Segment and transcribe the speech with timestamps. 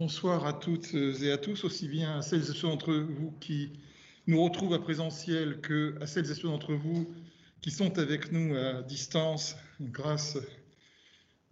[0.00, 3.70] Bonsoir à toutes et à tous, aussi bien à celles et ceux d'entre vous qui
[4.26, 7.06] nous retrouvent à présentiel que à celles et ceux d'entre vous
[7.60, 10.38] qui sont avec nous à distance grâce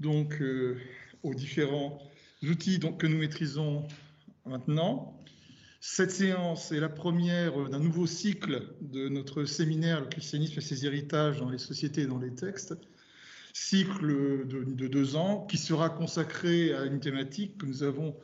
[0.00, 0.79] donc euh,
[1.22, 2.00] aux différents
[2.42, 3.86] outils que nous maîtrisons
[4.46, 5.22] maintenant.
[5.82, 10.86] Cette séance est la première d'un nouveau cycle de notre séminaire Le christianisme et ses
[10.86, 12.74] héritages dans les sociétés et dans les textes,
[13.52, 18.16] cycle de deux ans qui sera consacré à une thématique que nous avons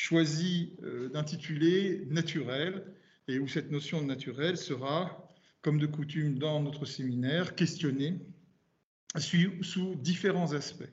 [0.00, 2.86] choisi euh, d'intituler naturel
[3.28, 5.28] et où cette notion de naturel sera,
[5.60, 8.18] comme de coutume dans notre séminaire, questionnée
[9.18, 10.90] sous, différents aspects.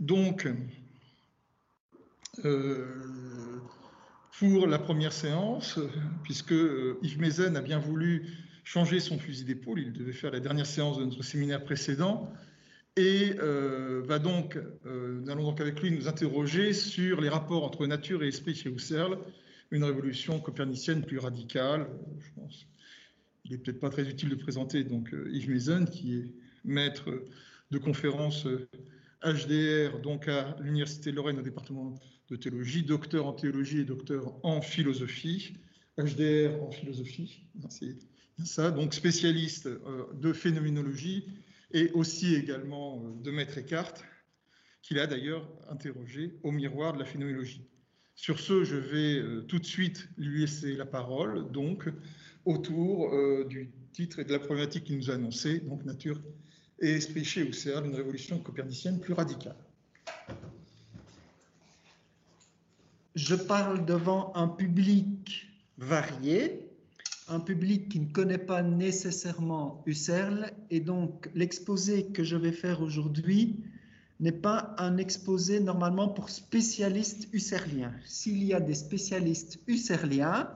[0.00, 0.48] Donc,
[2.46, 3.60] euh,
[4.38, 5.78] pour la première séance,
[6.22, 8.26] puisque euh, Yves Mézen a bien voulu
[8.64, 12.32] changer son fusil d'épaule, il devait faire la dernière séance de notre séminaire précédent,
[12.98, 17.62] et euh, va donc, euh, nous allons donc avec lui nous interroger sur les rapports
[17.62, 19.18] entre nature et esprit chez Husserl,
[19.70, 21.86] une révolution copernicienne plus radicale.
[22.18, 22.66] Je pense.
[23.44, 27.08] Il n'est peut-être pas très utile de présenter donc euh, Yves Maison, qui est maître
[27.70, 28.48] de conférences
[29.22, 31.94] HDR donc à l'Université de Lorraine au département
[32.30, 35.54] de théologie, docteur en théologie et docteur en philosophie,
[35.98, 37.96] HDR en philosophie, c'est
[38.44, 39.68] ça, donc spécialiste
[40.14, 41.26] de phénoménologie
[41.72, 43.94] et aussi également euh, de Maître Eckhart,
[44.82, 47.62] qu'il a d'ailleurs interrogé au miroir de la phénoménologie.
[48.14, 51.88] Sur ce, je vais euh, tout de suite lui laisser la parole, donc
[52.44, 56.20] autour euh, du titre et de la problématique qu'il nous a annoncé, donc nature
[56.80, 59.56] et esprit chez Husserl, une révolution copernicienne plus radicale.
[63.14, 66.67] Je parle devant un public varié,
[67.28, 72.80] un public qui ne connaît pas nécessairement Husserl et donc l'exposé que je vais faire
[72.80, 73.56] aujourd'hui
[74.20, 77.92] n'est pas un exposé normalement pour spécialistes husserliens.
[78.04, 80.50] S'il y a des spécialistes husserliens,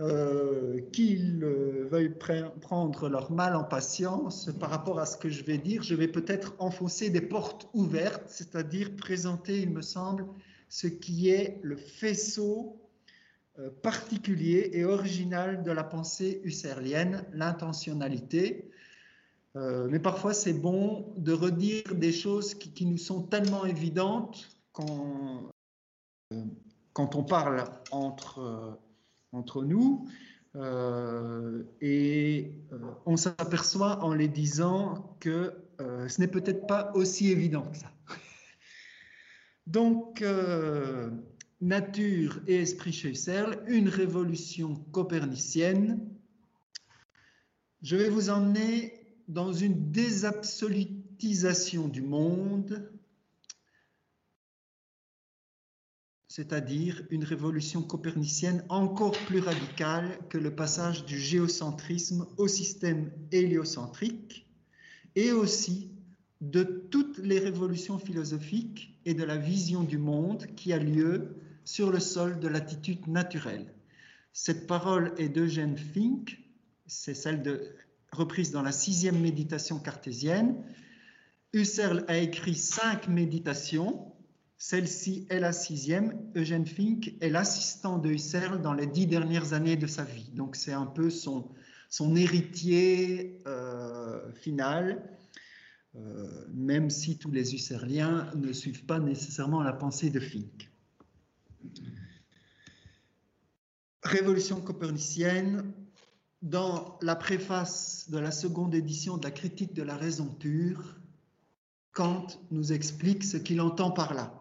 [0.00, 2.14] euh, qu'ils euh, veuillent
[2.60, 6.06] prendre leur mal en patience par rapport à ce que je vais dire, je vais
[6.06, 10.24] peut-être enfoncer des portes ouvertes, c'est-à-dire présenter, il me semble,
[10.68, 12.76] ce qui est le faisceau
[13.82, 18.70] particulier et original de la pensée husserlienne, l'intentionnalité.
[19.56, 25.50] Euh, mais parfois, c'est bon de redire des choses qui, nous sont tellement évidentes quand,
[26.32, 26.44] euh,
[26.92, 28.78] quand on parle entre,
[29.32, 30.08] entre nous.
[31.80, 32.52] et
[33.06, 37.92] on s'aperçoit en les disant que ce n'est peut-être pas aussi évident que ça.
[39.66, 40.24] Donc,
[41.60, 46.08] Nature et esprit chez Husserl, une révolution copernicienne.
[47.82, 48.94] Je vais vous emmener
[49.26, 52.88] dans une désabsolutisation du monde,
[56.28, 64.46] c'est-à-dire une révolution copernicienne encore plus radicale que le passage du géocentrisme au système héliocentrique,
[65.16, 65.90] et aussi
[66.40, 71.34] de toutes les révolutions philosophiques et de la vision du monde qui a lieu
[71.68, 73.66] sur le sol de l'attitude naturelle.
[74.32, 76.38] Cette parole est d'Eugène Fink,
[76.86, 77.60] c'est celle de,
[78.10, 80.64] reprise dans la sixième méditation cartésienne.
[81.52, 84.10] Husserl a écrit cinq méditations,
[84.56, 86.18] celle-ci est la sixième.
[86.34, 90.30] Eugène Fink est l'assistant de Husserl dans les dix dernières années de sa vie.
[90.32, 91.44] Donc c'est un peu son,
[92.16, 95.02] héritier euh, final,
[95.96, 100.70] euh, même si tous les Husserliens ne suivent pas nécessairement la pensée de Fink.
[104.02, 105.72] Révolution copernicienne,
[106.42, 110.96] dans la préface de la seconde édition de la critique de la raison pure,
[111.92, 114.32] Kant nous explique ce qu'il entend par là,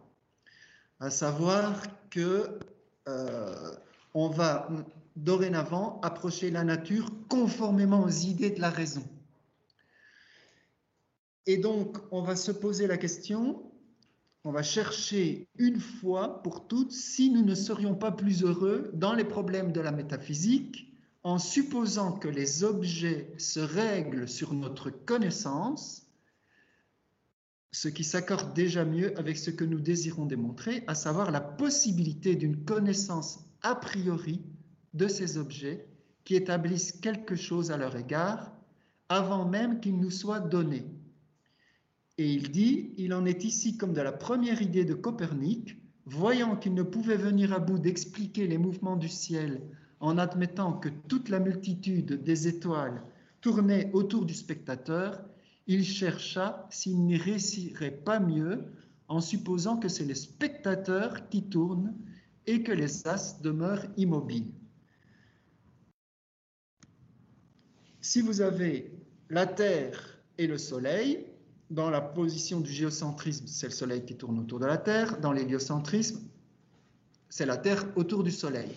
[0.99, 2.59] à savoir que
[3.07, 3.75] euh,
[4.13, 4.69] on va
[5.15, 9.03] dorénavant approcher la nature conformément aux idées de la raison.
[11.47, 13.66] Et donc, on va se poser la question
[14.47, 19.13] on va chercher une fois pour toutes si nous ne serions pas plus heureux dans
[19.13, 26.07] les problèmes de la métaphysique en supposant que les objets se règlent sur notre connaissance,
[27.73, 32.37] ce qui s'accorde déjà mieux avec ce que nous désirons démontrer, à savoir la possibilité
[32.37, 34.41] d'une connaissance a priori
[34.93, 35.89] de ces objets
[36.23, 38.53] qui établissent quelque chose à leur égard
[39.09, 40.85] avant même qu'ils nous soient donnés.
[42.17, 46.55] Et il dit, il en est ici comme de la première idée de Copernic, voyant
[46.55, 49.61] qu'il ne pouvait venir à bout d'expliquer les mouvements du ciel
[49.99, 53.03] en admettant que toute la multitude des étoiles
[53.41, 55.23] tournait autour du spectateur,
[55.67, 58.65] il chercha s'il n'y réussirait pas mieux
[59.07, 61.93] en supposant que c'est le spectateur qui tourne
[62.45, 64.53] et que les as demeurent immobiles.
[68.01, 68.91] Si vous avez
[69.29, 71.26] la Terre et le Soleil,
[71.69, 75.19] dans la position du géocentrisme, c'est le Soleil qui tourne autour de la Terre.
[75.19, 76.21] Dans l'héliocentrisme,
[77.29, 78.69] c'est la Terre autour du Soleil.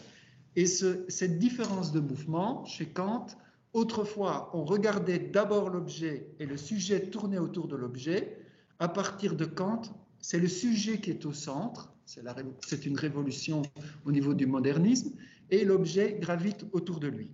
[0.56, 3.26] Et cette différence de mouvement, chez Kant,
[3.72, 8.36] autrefois, on regardait d'abord l'objet et le sujet tournait autour de l'objet.
[8.80, 9.82] À partir de Kant,
[10.18, 13.62] c'est le sujet qui est au centre, c'est une révolution
[14.04, 15.12] au niveau du modernisme,
[15.50, 17.30] et l'objet gravite autour de lui.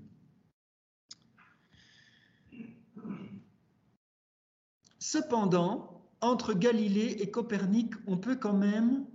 [5.09, 9.07] Cependant, entre Galilée et Copernic, on peut quand même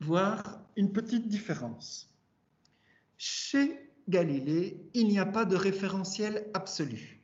[0.00, 2.12] voir une petite différence.
[3.16, 3.78] Chez
[4.08, 7.22] Galilée, il n'y a pas de référentiel absolu.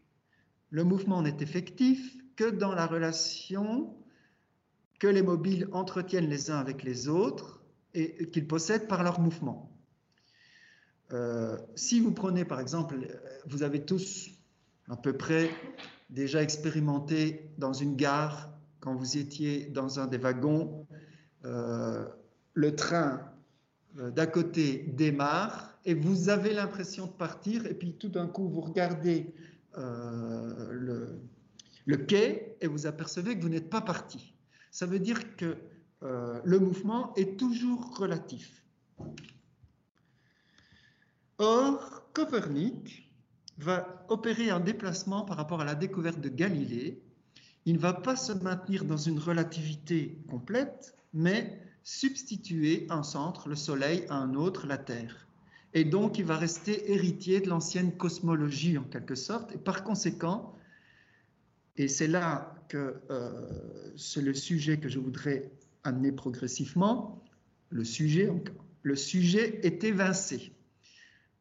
[0.71, 3.93] Le mouvement n'est effectif que dans la relation
[5.01, 7.61] que les mobiles entretiennent les uns avec les autres
[7.93, 9.77] et qu'ils possèdent par leur mouvement.
[11.11, 12.95] Euh, si vous prenez par exemple,
[13.47, 14.31] vous avez tous
[14.89, 15.51] à peu près
[16.13, 20.87] déjà expérimenté dans une gare quand vous étiez dans un des wagons,
[21.45, 22.07] euh,
[22.55, 23.21] le train
[23.99, 28.49] euh, d'à côté démarre et vous avez l'impression de partir et puis tout d'un coup
[28.49, 29.35] vous regardez
[29.75, 31.19] le,
[31.87, 34.35] le, quai et vous apercevez que vous n'êtes pas parti.
[34.71, 35.57] Ça veut dire que
[36.03, 38.65] euh, le mouvement est toujours relatif.
[41.39, 43.12] Or, Copernic
[43.59, 47.03] va opérer un déplacement par rapport à la découverte de Galilée.
[47.65, 53.57] Il ne va pas se maintenir dans une relativité complète, mais substituer un centre, le
[53.57, 55.27] Soleil, à un autre, la Terre.
[55.75, 60.55] Et donc, il va rester héritier de l'ancienne cosmologie en quelque sorte, et par conséquent,
[61.77, 65.51] et c'est là que euh, c'est le sujet que je voudrais
[65.85, 67.23] amener progressivement,
[67.71, 68.31] le sujet,
[68.83, 70.53] le sujet est évincé.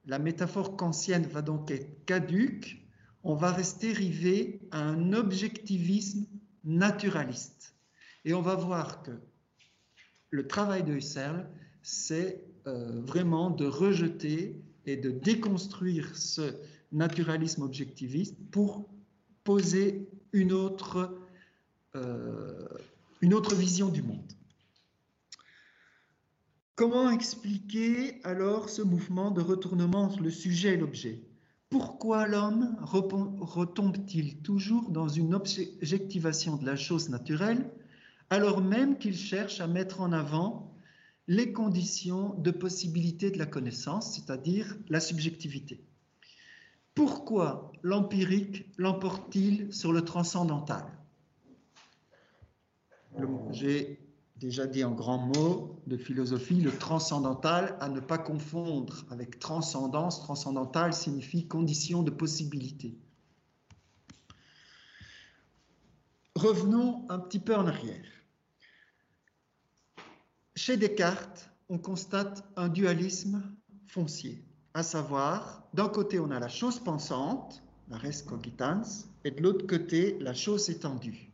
[0.06, 2.88] La métaphore kantienne va donc être caduque,
[3.24, 6.25] on va rester rivé à un objectivisme
[6.63, 7.75] naturaliste.
[8.25, 9.12] Et on va voir que
[10.31, 11.48] le travail de Husserl,
[11.83, 16.56] c'est euh, vraiment de rejeter et de déconstruire ce
[16.92, 18.89] naturalisme objectiviste pour
[19.44, 21.18] poser une autre,
[21.95, 22.68] euh,
[23.21, 24.31] une autre vision du monde.
[26.81, 31.21] Comment expliquer alors ce mouvement de retournement entre le sujet et l'objet?
[31.69, 37.69] Pourquoi l'homme retombe-t-il toujours dans une objectivation de la chose naturelle
[38.31, 40.75] alors même qu'il cherche à mettre en avant
[41.27, 45.83] les conditions de possibilité de la connaissance, c'est-à-dire la subjectivité?
[46.95, 50.85] Pourquoi l'empirique l'emporte-t-il sur le transcendantal?
[53.51, 54.00] J'ai
[54.41, 60.19] déjà dit en grand mot de philosophie, le transcendantal à ne pas confondre avec transcendance.
[60.19, 62.97] Transcendantal signifie condition de possibilité.
[66.35, 68.05] Revenons un petit peu en arrière.
[70.55, 73.43] Chez Descartes, on constate un dualisme
[73.88, 74.43] foncier
[74.73, 78.85] à savoir, d'un côté, on a la chose pensante, la res cogitans,
[79.25, 81.30] et de l'autre côté, la chose étendue.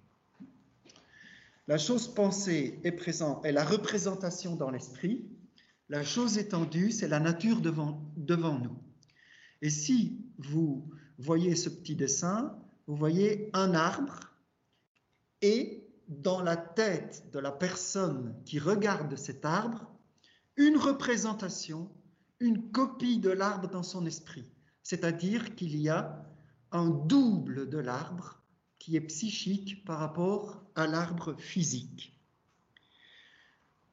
[1.68, 5.28] La chose pensée est, présent, est la représentation dans l'esprit,
[5.90, 8.78] la chose étendue, c'est la nature devant nous.
[9.62, 12.58] Et si vous voyez ce petit dessin,
[12.88, 14.20] vous voyez un arbre
[15.42, 19.92] et dans la tête de la personne qui regarde cet arbre,
[20.56, 21.90] une représentation
[22.40, 24.52] une copie de l'arbre dans son esprit,
[24.84, 26.26] c'est-à-dire qu'il y a
[26.72, 28.42] un double de l'arbre
[28.80, 32.18] qui est psychique par rapport à l'arbre physique.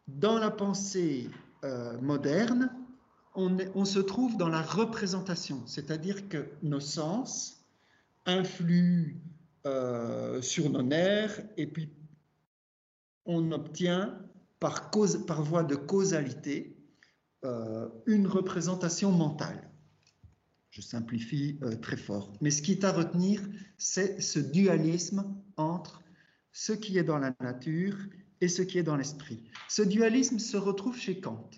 [0.07, 1.31] Dans la pensée
[1.65, 2.71] euh, moderne,
[3.35, 7.65] on, se trouve dans la représentation, c'est-à-dire que nos sens
[8.27, 9.13] influent
[9.67, 11.91] euh, sur nos nerfs et puis
[13.27, 14.19] on obtient
[14.61, 14.91] par,
[15.43, 16.77] voie de causalité
[17.45, 19.71] euh, une représentation mentale.
[20.75, 22.33] Je simplifie euh, très fort.
[22.41, 23.41] Mais ce qui est à retenir,
[23.79, 25.25] c'est ce dualisme
[25.57, 26.03] entre
[26.51, 27.97] ce qui est dans la nature
[28.41, 29.45] et ce qui est dans l'esprit.
[29.69, 31.49] Ce dualisme se retrouve chez Kant.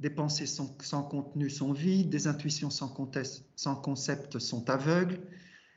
[0.00, 5.20] Des pensées sans contenu sont vides, des intuitions sans, concept sont aveugles.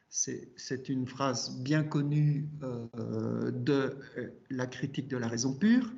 [0.10, 3.98] C'est une phrase bien connue euh, de
[4.50, 5.94] la critique de la raison pure.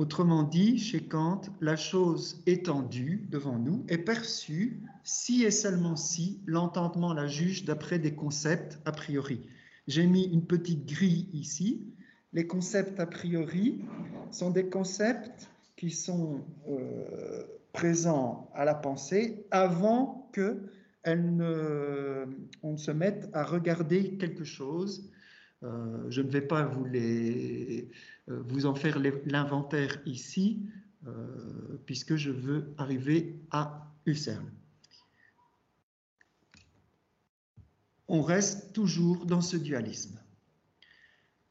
[0.00, 6.40] Autrement dit, chez Kant, la chose étendue devant nous est perçue si et seulement si
[6.46, 9.46] l'entendement la juge d'après des concepts a priori.
[9.88, 11.84] J'ai mis une petite grille ici.
[12.32, 13.84] Les concepts a priori
[14.30, 17.42] sont des concepts qui sont euh,
[17.74, 20.62] présents à la pensée avant que
[21.06, 22.24] ne,
[22.78, 25.10] se mette à regarder quelque chose.
[25.62, 27.82] Euh, je ne vais pas vous, euh,
[28.28, 30.66] vous en faire l'inventaire ici,
[31.86, 34.44] puisque je veux arriver à Husserl.
[38.06, 40.20] On reste toujours dans ce dualisme.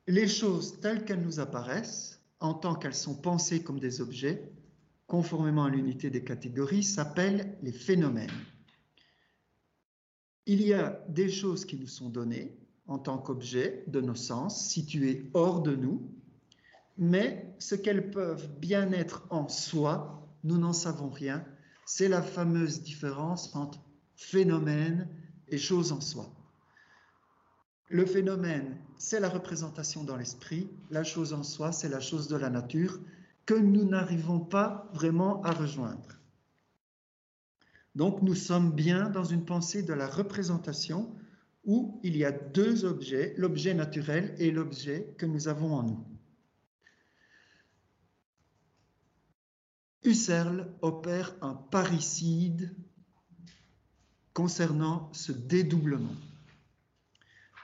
[0.08, 4.52] Les choses telles qu'elles nous apparaissent, en tant qu'elles sont pensées comme des objets,
[5.08, 8.30] conformément à l'unité des catégories, s'appellent les phénomènes.
[10.46, 12.58] Il y a des choses qui nous sont données
[12.90, 16.12] en tant qu'objets de nos sens, situées hors de nous,
[16.98, 21.46] mais ce qu'elles peuvent bien être en soi, nous n'en savons rien.
[21.86, 23.80] C'est la fameuse différence entre
[24.16, 25.08] phénomène
[25.48, 26.30] et chose en soi.
[27.88, 32.36] Le phénomène, c'est la représentation dans l'esprit, la chose en soi, c'est la chose de
[32.36, 33.00] la nature
[33.46, 36.20] que nous n'arrivons pas vraiment à rejoindre.
[37.96, 41.16] Donc nous sommes bien dans une pensée de la représentation
[41.70, 46.04] où il y a deux objets, l'objet naturel et l'objet que nous avons en nous.
[50.04, 52.76] Husserl opère un parricide
[54.34, 56.16] concernant ce dédoublement.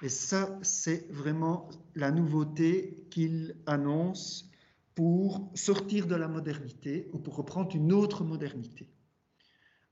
[0.04, 4.52] Et ça, c'est vraiment la nouveauté qu'il annonce
[4.94, 8.88] pour sortir de la modernité ou pour reprendre une autre modernité.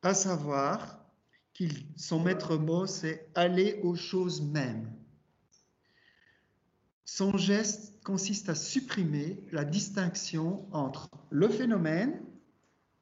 [0.03, 1.02] À savoir
[1.97, 4.91] son maître mot, c'est aller aux choses mêmes.
[7.05, 12.21] Son geste consiste à supprimer la distinction entre le phénomène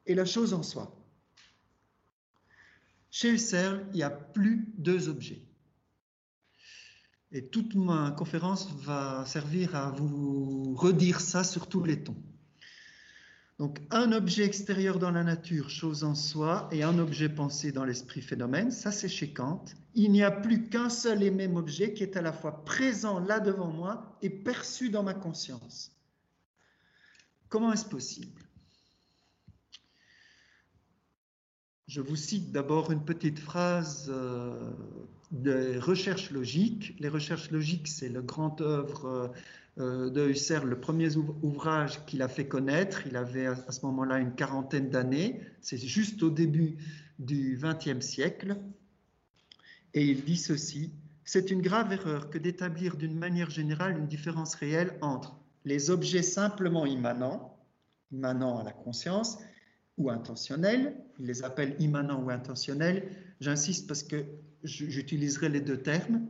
[0.06, 0.94] et la chose en soi.
[3.10, 5.42] Chez Husserl, il n'y a plus deux objets.
[7.30, 12.22] Et toute ma conférence va servir à vous redire ça sur tous les tons.
[13.62, 17.84] Donc un objet extérieur dans la nature, chose en soi, et un objet pensé dans
[17.84, 19.64] l'esprit phénomène, ça c'est chez Kant.
[19.94, 23.20] Il n'y a plus qu'un seul et même objet qui est à la fois présent
[23.20, 25.92] là devant moi et perçu dans ma conscience.
[27.48, 28.42] Comment est-ce possible?
[31.86, 34.72] Je vous cite d'abord une petite phrase euh,
[35.30, 36.96] des recherches logiques.
[36.98, 39.28] Les recherches logiques, c'est le grand œuvre euh,
[39.78, 43.06] de Husserl, le premier ouvrage qu'il a fait connaître.
[43.06, 45.40] Il avait à ce moment-là une quarantaine d'années.
[45.60, 46.76] C'est juste au début
[47.18, 48.56] du XXe siècle.
[49.94, 50.92] Et il dit ceci
[51.24, 56.22] C'est une grave erreur que d'établir d'une manière générale une différence réelle entre les objets
[56.22, 57.56] simplement immanents,
[58.10, 59.38] immanents à la conscience,
[59.98, 63.08] ou intentionnels, il les appelle immanents ou intentionnels,
[63.40, 64.24] j'insiste parce que
[64.64, 66.26] j'utiliserai les deux termes,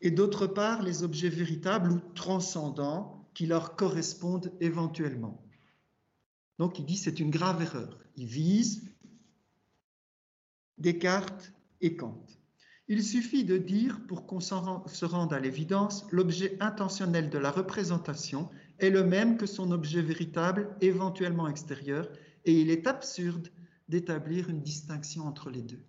[0.00, 5.42] et d'autre part les objets véritables ou transcendants qui leur correspondent éventuellement.
[6.58, 7.98] Donc il dit c'est une grave erreur.
[8.16, 8.88] Il vise
[10.78, 12.24] Descartes et Kant.
[12.88, 18.48] Il suffit de dire, pour qu'on se rende à l'évidence, l'objet intentionnel de la représentation
[18.78, 22.08] est le même que son objet véritable éventuellement extérieur,
[22.44, 23.48] et il est absurde
[23.88, 25.82] d'établir une distinction entre les deux.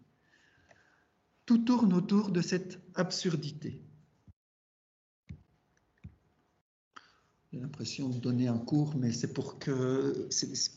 [1.45, 3.86] Tout tourne autour de cette absurdité.
[7.53, 10.27] J'ai l'impression de donner un cours, mais c'est pour que,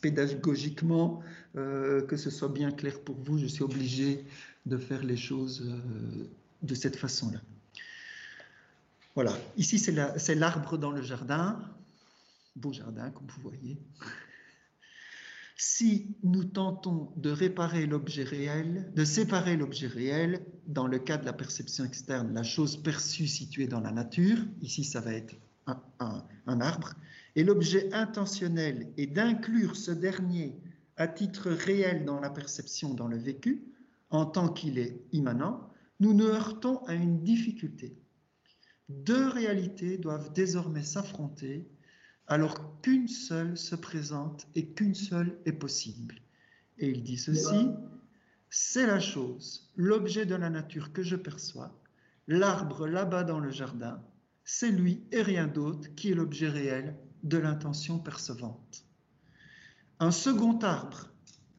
[0.00, 1.21] pédagogiquement,
[1.57, 3.39] euh, que ce soit bien clair pour vous.
[3.39, 4.25] Je suis obligé
[4.67, 6.29] de faire les choses euh,
[6.62, 7.41] de cette façon-là.
[9.17, 11.61] Voilà, ici c'est l'arbre dans le jardin.
[12.55, 13.79] Beau jardin, comme vous voyez.
[15.57, 21.27] Si nous tentons de réparer l'objet réel, de séparer l'objet réel, dans le cas de
[21.27, 25.35] la perception externe, la chose perçue située dans la nature, ici ça va être
[26.00, 26.95] un, arbre,
[27.37, 30.59] et l'objet intentionnel est d'inclure ce dernier
[30.97, 33.64] à titre réel dans la perception, dans le vécu,
[34.11, 37.97] en tant qu'il est immanent, nous nous heurtons à une difficulté.
[38.88, 41.69] Deux réalités doivent désormais s'affronter
[42.26, 46.16] alors qu'une seule se présente et qu'une seule est possible.
[46.78, 47.69] Et il dit ceci,
[48.49, 51.78] c'est la chose, l'objet de la nature que je perçois,
[52.26, 54.02] l'arbre là-bas dans le jardin,
[54.44, 58.85] c'est lui et rien d'autre qui est l'objet réel de l'intention percevante.
[59.99, 61.11] Un second arbre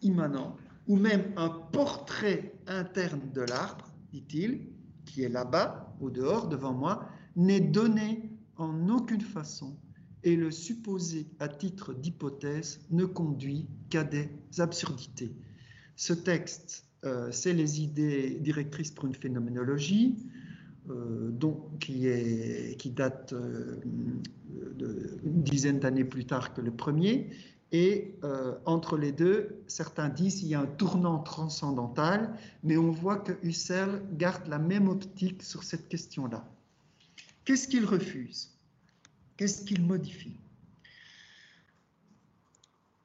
[0.01, 0.57] immanent,
[0.87, 4.67] ou même un portrait interne de l'arbre, dit-il,
[5.05, 9.77] qui est là-bas, au dehors, devant moi, n'est donné en aucune façon
[10.23, 15.35] et le supposé à titre d'hypothèse ne conduit qu'à des absurdités.
[15.95, 20.17] Ce texte, euh, c'est les idées directrices pour une phénoménologie,
[20.89, 21.31] euh,
[21.79, 24.21] qui, est, qui date d'une
[25.43, 27.29] dizaine d'années plus tard que le premier.
[27.73, 28.15] Et
[28.65, 33.31] entre les deux, certains disent qu'il y a un tournant transcendantal, mais on voit que
[33.43, 36.45] Husserl garde la même optique sur cette question-là.
[37.45, 38.51] Qu'est-ce qu'il refuse?
[39.37, 40.37] Qu'est-ce qu'il modifie?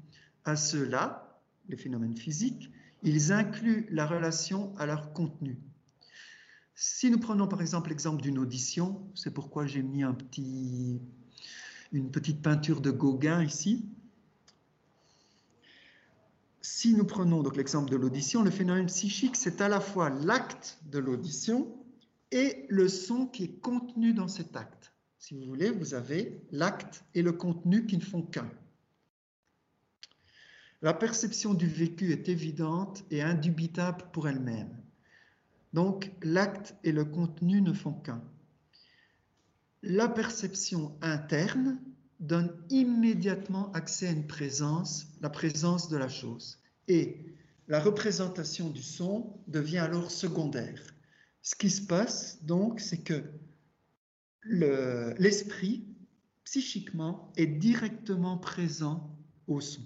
[0.46, 2.72] à ceux-là, les phénomènes physiques,
[3.04, 5.58] ils incluent la relation à leur contenu.
[6.76, 10.04] Si nous prenons par exemple l'exemple d'une audition, c'est pourquoi j'ai mis
[11.92, 13.86] une petite peinture de Gauguin ici.
[16.66, 20.80] Si nous prenons donc l'exemple de l'audition, le phénomène psychique, c'est à la fois l'acte
[20.86, 21.68] de l'audition
[22.32, 24.94] et le son qui est contenu dans cet acte.
[25.20, 28.50] Si vous voulez, vous avez l'acte et le contenu qui ne font qu'un.
[30.82, 34.74] La perception du vécu est évidente et indubitable pour elle-même.
[35.74, 38.24] Donc l'acte et le contenu ne font qu'un.
[39.82, 41.78] La perception interne
[42.20, 46.60] donne immédiatement accès à une présence, la présence de la chose.
[46.88, 47.26] Et
[47.68, 50.82] la représentation du son devient alors secondaire.
[51.42, 53.24] Ce qui se passe donc, c'est que
[54.46, 55.86] l'esprit,
[56.44, 59.84] psychiquement, est directement présent au son.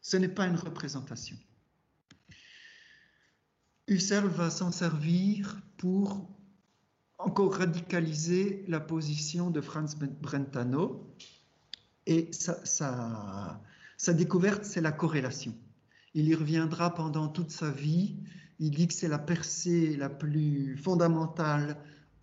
[0.00, 1.36] Ce n'est pas une représentation.
[3.86, 6.28] Husserl va s'en servir pour
[7.18, 11.12] encore radicaliser la position de Franz Brentano.
[12.06, 13.60] Et sa,
[14.08, 15.54] découverte, c'est la corrélation.
[16.14, 18.16] Il y reviendra pendant toute sa vie.
[18.60, 21.76] Il dit que c'est la percée la plus fondamentale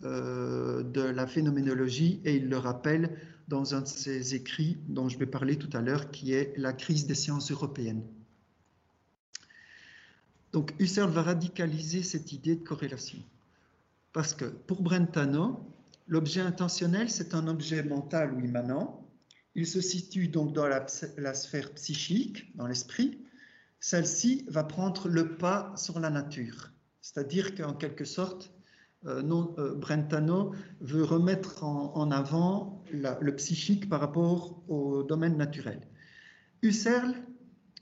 [0.04, 5.18] euh, de la phénoménologie et il le rappelle dans un de ses écrits dont je
[5.18, 8.04] vais parler tout à l'heure, qui est La crise des sciences européennes.
[10.52, 13.20] Donc Husserl va radicaliser cette idée de corrélation.
[14.16, 15.76] Parce que pour Brentano,
[16.08, 19.06] l'objet intentionnel, c'est un objet mental ou immanent.
[19.56, 20.88] Il se situe donc dans la,
[21.34, 23.20] sphère psychique, dans l'esprit.
[23.82, 26.72] Celle-ci va prendre le pas sur la nature.
[27.02, 28.54] C'est-à-dire qu'en quelque sorte,
[29.06, 29.22] euh,
[29.58, 35.82] euh, Brentano veut remettre en, avant le psychique par rapport au domaine naturel.
[36.62, 37.16] Husserl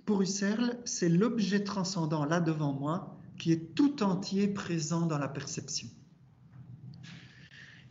[0.03, 5.27] pour Husserl, c'est l'objet transcendant là devant moi qui est tout entier présent dans la
[5.27, 5.89] perception.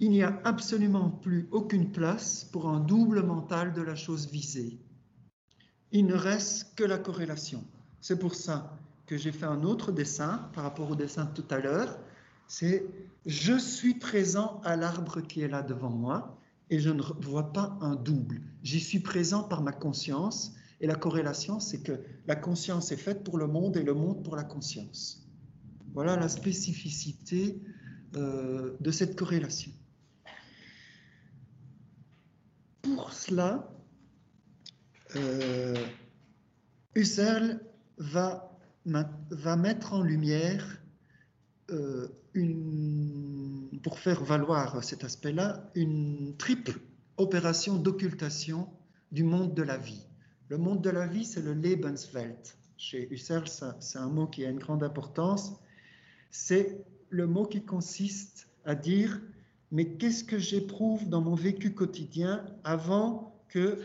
[0.03, 4.81] Il n'y a absolument plus aucune place pour un double mental de la chose visée.
[5.93, 7.63] Il ne reste que la corrélation.
[8.01, 11.55] C'est pour ça que j'ai fait un autre dessin par rapport au dessin de tout
[11.55, 12.01] à l'heure.
[12.49, 12.85] C'est
[13.27, 16.37] je suis présent à l'arbre qui est là devant moi
[16.69, 18.41] et je ne vois pas un double.
[18.65, 23.23] J'y suis présent par ma conscience et la corrélation, c'est que la conscience est faite
[23.23, 25.29] pour le monde et le monde pour la conscience.
[25.95, 27.63] Voilà la spécificité
[28.17, 29.71] euh, de cette corrélation.
[32.83, 33.69] Pour cela,
[35.17, 35.75] euh,
[36.95, 37.61] Husserl
[37.99, 38.59] va,
[39.57, 40.83] mettre en lumière,
[41.71, 42.09] euh,
[43.83, 46.81] pour faire valoir cet aspect-là, une triple
[47.19, 48.69] opération d'occultation
[49.13, 50.07] du monde de la vie.
[50.49, 52.57] Le monde de la vie, c'est le Lebenswelt.
[52.77, 53.47] Chez Husserl,
[53.81, 55.53] c'est un mot qui a une grande importance.
[56.31, 59.21] C'est le mot qui consiste à dire
[59.73, 63.79] mais qu'est-ce que j'éprouve dans mon vécu quotidien avant que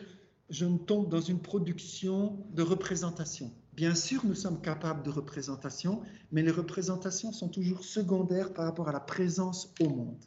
[0.49, 3.51] je ne tombe dans une production de représentation?
[3.73, 8.89] Bien sûr, nous sommes capables de représentation, mais les représentations sont toujours secondaires par rapport
[8.89, 10.25] à la présence au monde.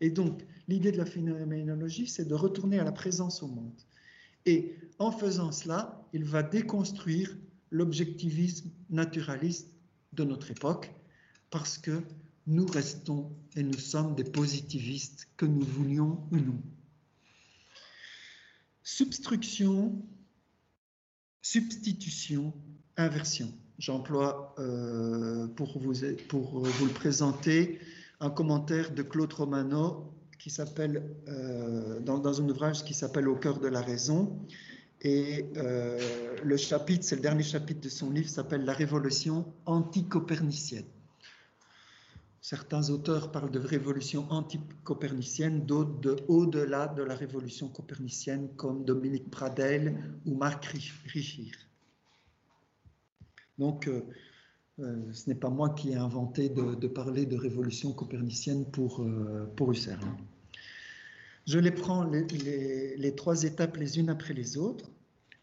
[0.00, 3.78] Et donc, l'idée de la phénoménologie, c'est de retourner à la présence au monde.
[4.46, 7.36] Et en faisant cela, il va déconstruire
[7.70, 9.68] l'objectivisme naturaliste
[10.14, 10.92] de notre époque,
[11.50, 12.00] parce que
[12.46, 16.60] nous restons et nous sommes des positivistes, que nous voulions ou non.
[18.82, 20.00] Substruction,
[21.42, 22.52] substitution,
[22.96, 23.52] inversion.
[23.78, 27.80] j'emploie euh, pour, vous, le présenter
[28.20, 33.36] un commentaire de Claude Romano qui s'appelle, euh, dans, dans, un ouvrage qui s'appelle Au
[33.36, 34.38] cœur de la raison.
[35.02, 40.86] Et euh, le chapitre, c'est le dernier chapitre de son livre, s'appelle La révolution anti-copernicienne.
[42.48, 49.28] Certains auteurs parlent de révolution anti-copernicienne, d'autres de au-delà de la révolution copernicienne, comme Dominique
[49.32, 50.66] Pradel ou Marc
[51.06, 51.56] Richir.
[53.58, 54.02] Donc, euh,
[54.78, 59.52] euh, ce n'est pas moi qui ai inventé de, parler de révolution copernicienne pour, euh,
[59.56, 60.06] pour Husserl.
[61.48, 64.88] Je les prends les, trois étapes les unes après les autres.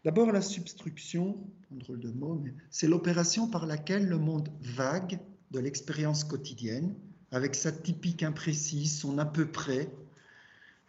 [0.06, 1.36] D'abord, la substruction,
[1.70, 5.18] drôle de mot, mais c'est l'opération par laquelle le monde vague
[5.58, 6.94] l'expérience quotidienne,
[7.30, 9.88] avec sa typique imprécise, son à peu près,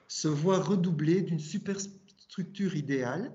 [0.07, 3.31] se voit redoublé d'une superstructure idéale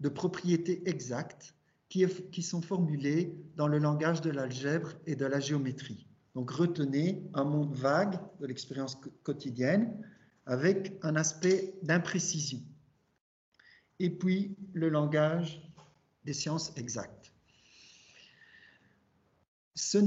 [0.00, 1.54] de propriétés exactes
[1.88, 6.06] qui, qui sont formulées dans le langage de l'algèbre et de la géométrie.
[6.34, 9.94] Donc retenez un monde vague de l'expérience quotidienne
[10.46, 12.60] avec un aspect d'imprécision.
[13.98, 15.62] Et puis le langage
[16.24, 17.21] des sciences exactes.
[19.74, 19.98] Ce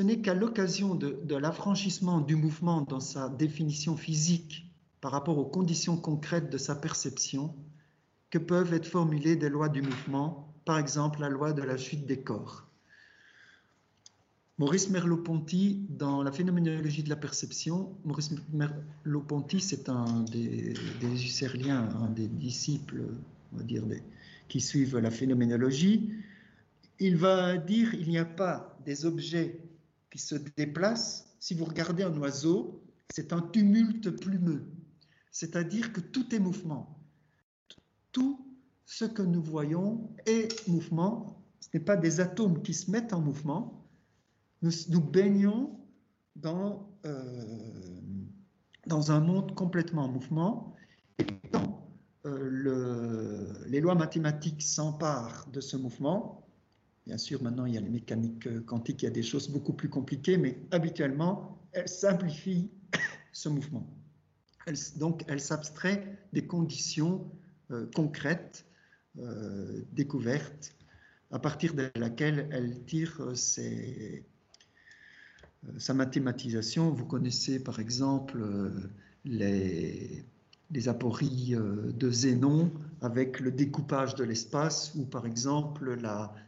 [0.00, 4.66] n'est qu'à l'occasion de, l'affranchissement du mouvement dans sa définition physique
[5.00, 7.54] par rapport aux conditions concrètes de sa perception
[8.30, 12.06] que peuvent être formulées des lois du mouvement, par exemple la loi de la chute
[12.06, 12.66] des corps.
[14.58, 21.88] Maurice Merleau-Ponty, dans la phénoménologie de la perception, Maurice Merleau-Ponty, c'est un des, des Husserliens,
[22.00, 23.02] un des disciples,
[23.52, 23.82] on va dire,
[24.48, 26.12] qui suivent la phénoménologie,
[26.98, 29.60] il va dire il n'y a pas des objets
[30.10, 31.26] qui se déplacent.
[31.40, 34.64] Si vous regardez un oiseau, c'est un tumulte plumeux,
[35.30, 36.98] c'est-à-dire que tout est mouvement.
[38.12, 38.46] Tout
[38.86, 41.42] ce que nous voyons est mouvement.
[41.60, 43.86] Ce n'est pas des atomes qui se mettent en mouvement.
[44.60, 45.78] Nous, baignons
[46.36, 48.00] dans, euh,
[48.86, 50.74] dans un monde complètement en mouvement.
[51.18, 51.88] Et quand
[52.26, 56.41] euh, les lois mathématiques s'emparent de ce mouvement,
[57.06, 59.48] Bien sûr, maintenant, il y a les mécaniques euh, quantiques, il y a des choses
[59.48, 62.70] beaucoup plus compliquées, mais habituellement, elle simplifie
[63.32, 63.84] ce mouvement.
[64.96, 67.28] donc, elle s'abstrait des conditions
[67.72, 68.66] euh, concrètes,
[69.18, 70.76] euh, découvertes,
[71.32, 73.32] à partir de laquelle elle tire
[75.78, 76.90] sa mathématisation.
[76.90, 78.38] Vous connaissez, par exemple,
[79.24, 80.24] les
[80.70, 85.98] les apories de Zénon avec le découpage de l'espace, ou par exemple,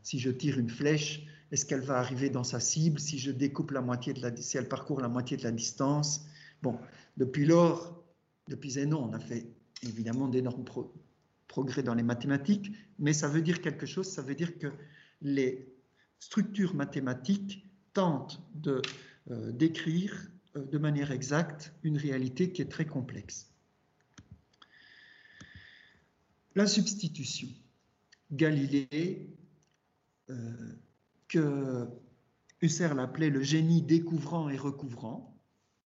[0.02, 2.98] si je tire une flèche, est-ce qu'elle va arriver dans sa cible?
[2.98, 6.26] Si je découpe la moitié de la, si elle parcourt la moitié de la distance?
[6.62, 6.78] Bon,
[7.16, 8.02] depuis lors,
[8.48, 9.46] depuis Zénon, on a fait
[9.82, 10.64] évidemment d'énormes
[11.48, 14.68] progrès dans les mathématiques, mais ça veut dire quelque chose, ça veut dire que
[15.22, 15.68] les
[16.20, 18.80] structures mathématiques tentent de
[19.30, 23.53] euh, décrire euh, de manière exacte une réalité qui est très complexe.
[26.54, 27.48] La substitution.
[28.30, 29.28] Galilée,
[30.30, 30.74] euh,
[31.28, 31.86] que
[32.60, 35.36] Husserl appelait le génie découvrant et recouvrant,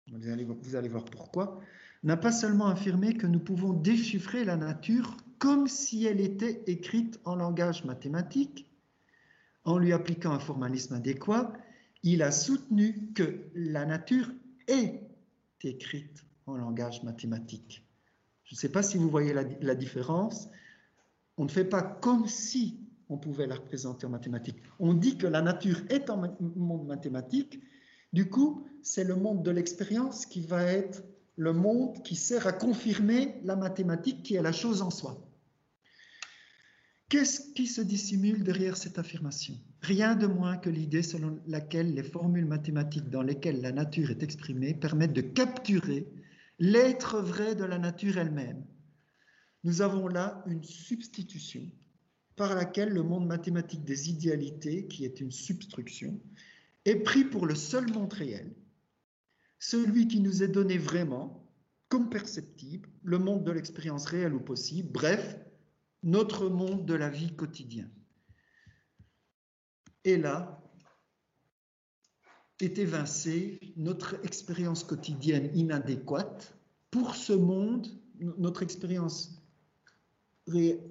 [0.09, 1.61] vous allez, vous allez voir pourquoi,
[2.03, 7.20] n'a pas seulement affirmé que nous pouvons déchiffrer la nature comme si elle était écrite
[7.24, 8.66] en langage mathématique,
[9.64, 11.53] en lui appliquant un formalisme adéquat,
[12.03, 14.31] il a soutenu que la nature
[14.68, 15.00] est
[15.62, 17.83] écrite en langage mathématique.
[18.44, 20.48] Je ne sais pas si vous voyez la, différence.
[21.37, 22.78] On ne fait pas comme si
[23.09, 24.62] on pouvait la représenter en mathématiques.
[24.78, 27.61] On dit que la nature est en monde mathématique.
[28.12, 31.02] Du coup, c'est le monde de l'expérience qui va être
[31.37, 35.20] le monde qui sert à confirmer la mathématique qui est la chose en soi.
[37.09, 39.54] Qu'est-ce qui se dissimule derrière cette affirmation?
[39.83, 44.22] Rien de moins que l'idée selon laquelle les formules mathématiques dans lesquelles la nature est
[44.22, 46.09] exprimée permettent de capturer
[46.58, 48.64] l'être vrai de la nature elle-même.
[49.64, 51.70] Nous avons là une substitution
[52.36, 56.20] par laquelle le monde mathématique des idéalités, qui est une substruction,
[56.84, 58.54] est pris pour le seul monde réel,
[59.58, 61.48] celui qui nous est donné vraiment,
[61.88, 65.38] comme perceptible, le monde de l'expérience réelle ou possible, bref,
[66.02, 67.92] notre monde de la vie quotidienne.
[70.04, 70.63] Et là,
[72.60, 76.56] est évincée notre expérience quotidienne inadéquate
[76.90, 77.88] pour ce monde,
[78.20, 79.42] notre expérience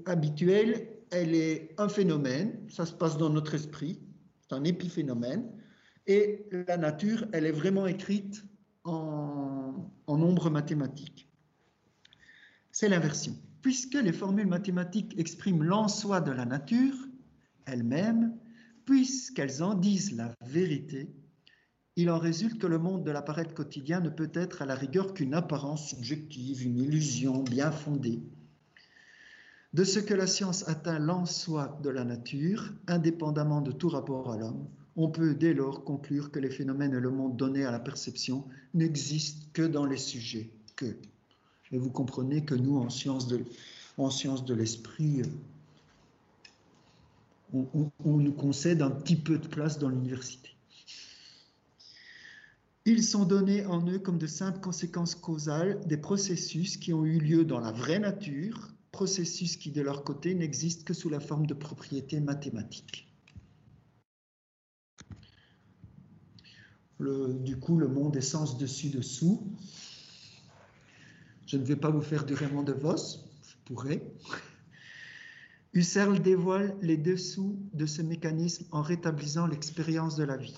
[0.05, 3.99] habituelle, elle est un phénomène, ça se passe dans notre esprit,
[4.41, 5.49] c'est un épiphénomène,
[6.07, 8.43] et la nature, elle est vraiment écrite
[8.83, 11.29] en, en nombre mathématique.
[12.71, 13.37] C'est l'inversion.
[13.61, 16.95] Puisque les formules mathématiques expriment l'en-soi de la nature
[17.65, 18.37] elle-même,
[18.85, 21.13] puisqu'elles en disent la vérité,
[21.95, 25.13] il en résulte que le monde de l'apparaître quotidien ne peut être à la rigueur
[25.13, 28.19] qu'une apparence subjective, une illusion bien fondée.
[29.73, 34.31] De ce que la science atteint l'en soi de la nature, indépendamment de tout rapport
[34.31, 37.71] à l'homme, on peut dès lors conclure que les phénomènes et le monde donné à
[37.71, 40.51] la perception n'existent que dans les sujets.
[40.75, 40.95] Que.
[41.71, 45.23] Et vous comprenez que nous, en sciences de, l'esprit,
[47.53, 47.65] on,
[48.05, 50.53] on nous concède un petit peu de place dans l'université.
[52.85, 57.17] Ils sont donnés en eux comme de simples conséquences causales des processus qui ont eu
[57.17, 61.47] lieu dans la vraie nature, processus qui de leur côté n'existent que sous la forme
[61.47, 63.09] de propriétés mathématiques.
[66.99, 69.45] du coup, le monde est sens dessus-dessous.
[71.45, 74.01] Je ne vais pas vous faire du Raymond de Vos, je pourrais.
[75.73, 80.55] Husserl dévoile les dessous de ce mécanisme en rétablissant l'expérience de la vie.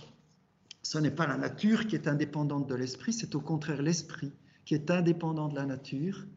[0.85, 4.31] Ce n'est pas la nature qui est indépendante de l'esprit, c'est au contraire l'esprit
[4.65, 6.27] qui est indépendant de la nature.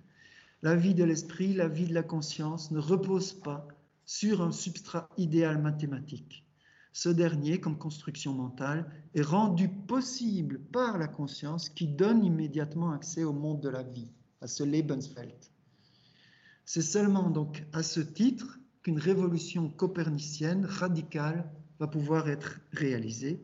[0.63, 3.69] La vie de l'esprit, la vie de la conscience ne repose pas
[4.07, 6.47] sur un substrat idéal mathématique.
[6.95, 13.25] Ce dernier, comme construction mentale, est rendu possible par la conscience qui donne immédiatement accès
[13.25, 15.45] au monde de la vie, à ce Lebensfeld.
[16.65, 23.43] C'est seulement donc à ce titre qu'une révolution copernicienne radicale va pouvoir être réalisée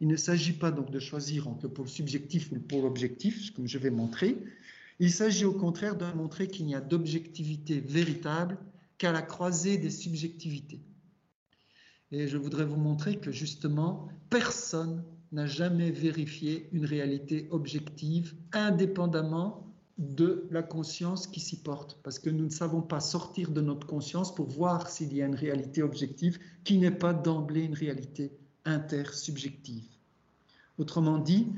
[0.00, 3.68] il ne s'agit pas donc de choisir entre le subjectif ou le pôle objectif, comme
[3.68, 4.36] je vais montrer.
[4.98, 8.58] Il s'agit au contraire de montrer qu'il n'y a d'objectivité véritable
[8.98, 10.80] qu'à la croisée des subjectivités.
[12.12, 19.74] Et je voudrais vous montrer que justement, personne n'a jamais vérifié une réalité objective indépendamment
[19.98, 23.86] de la conscience qui s'y porte, parce que nous ne savons pas sortir de notre
[23.86, 28.32] conscience pour voir s'il y a une réalité objective qui n'est pas d'emblée une réalité
[28.64, 29.84] intersubjective.
[30.78, 31.48] Autrement dit,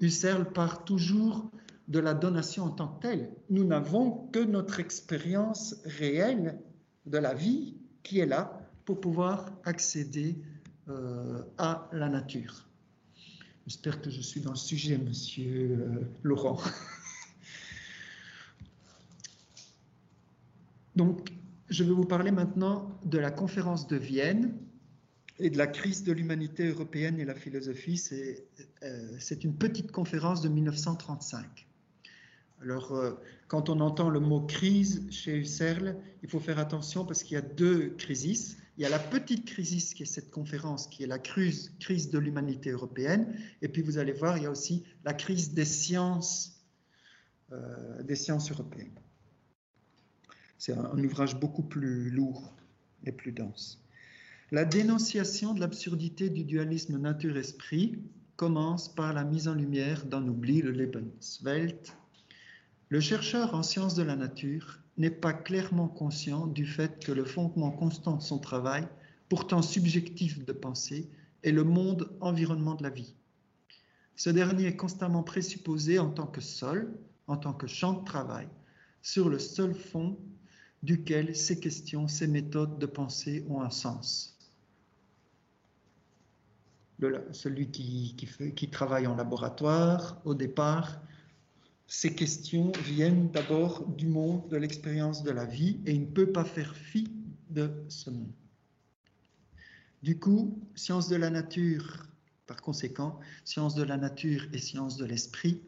[0.00, 1.50] Husserl part toujours
[1.88, 3.30] de la donation en tant que telle.
[3.50, 6.58] Nous n'avons que notre expérience réelle
[7.06, 10.36] de la vie qui est là pour pouvoir accéder
[10.88, 12.66] euh, à la nature.
[13.66, 16.58] J'espère que je suis dans le sujet, monsieur euh, Laurent.
[20.96, 21.30] Donc,
[21.70, 24.54] je vais vous parler maintenant de la conférence de Vienne
[25.38, 28.02] et de la crise de l'humanité européenne et la philosophie.
[28.82, 31.66] Euh, c'est une petite conférence de 1935.
[32.62, 33.12] Alors, euh,
[33.48, 37.38] quand on entend le mot crise chez Husserl, il faut faire attention parce qu'il y
[37.38, 38.56] a deux crises.
[38.78, 42.10] Il y a la petite crise qui est cette conférence, qui est la crise, crise
[42.10, 43.36] de l'humanité européenne.
[43.60, 46.64] Et puis, vous allez voir, il y a aussi la crise des sciences,
[47.52, 48.98] euh, des sciences européennes.
[50.58, 52.54] C'est un ouvrage beaucoup plus lourd
[53.04, 53.83] et plus dense.
[54.50, 57.98] La dénonciation de l'absurdité du dualisme nature-esprit
[58.36, 61.96] commence par la mise en lumière d'un oubli, le Lebenswelt.
[62.90, 67.24] Le chercheur en sciences de la nature n'est pas clairement conscient du fait que le
[67.24, 68.86] fondement constant de son travail,
[69.30, 71.08] pourtant subjectif de pensée,
[71.42, 73.14] est le monde environnement de la vie.
[74.14, 76.94] Ce dernier est constamment présupposé en tant que sol,
[77.28, 78.48] en tant que champ de travail,
[79.00, 80.18] sur le seul fond
[80.82, 84.33] duquel ces questions, ces méthodes de pensée ont un sens
[87.32, 91.00] celui qui, travaille en laboratoire, au départ,
[91.86, 96.32] ces questions viennent d'abord du monde, de l'expérience de la vie, et il ne peut
[96.32, 97.08] pas faire fi
[97.50, 98.32] de ce monde.
[100.02, 102.06] Du coup, sciences de la nature,
[102.46, 105.62] par conséquent, sciences de la nature et sciences de l'esprit,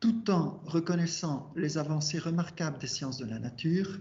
[0.00, 4.00] tout en reconnaissant les avancées remarquables des sciences de la nature,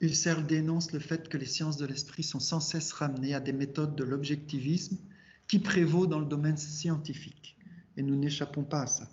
[0.00, 3.52] Husserl dénonce le fait que les sciences de l'esprit sont sans cesse ramenées à des
[3.52, 4.96] méthodes de l'objectivisme
[5.48, 7.56] qui prévaut dans le domaine scientifique.
[7.96, 9.08] Et nous n'échappons pas à ça.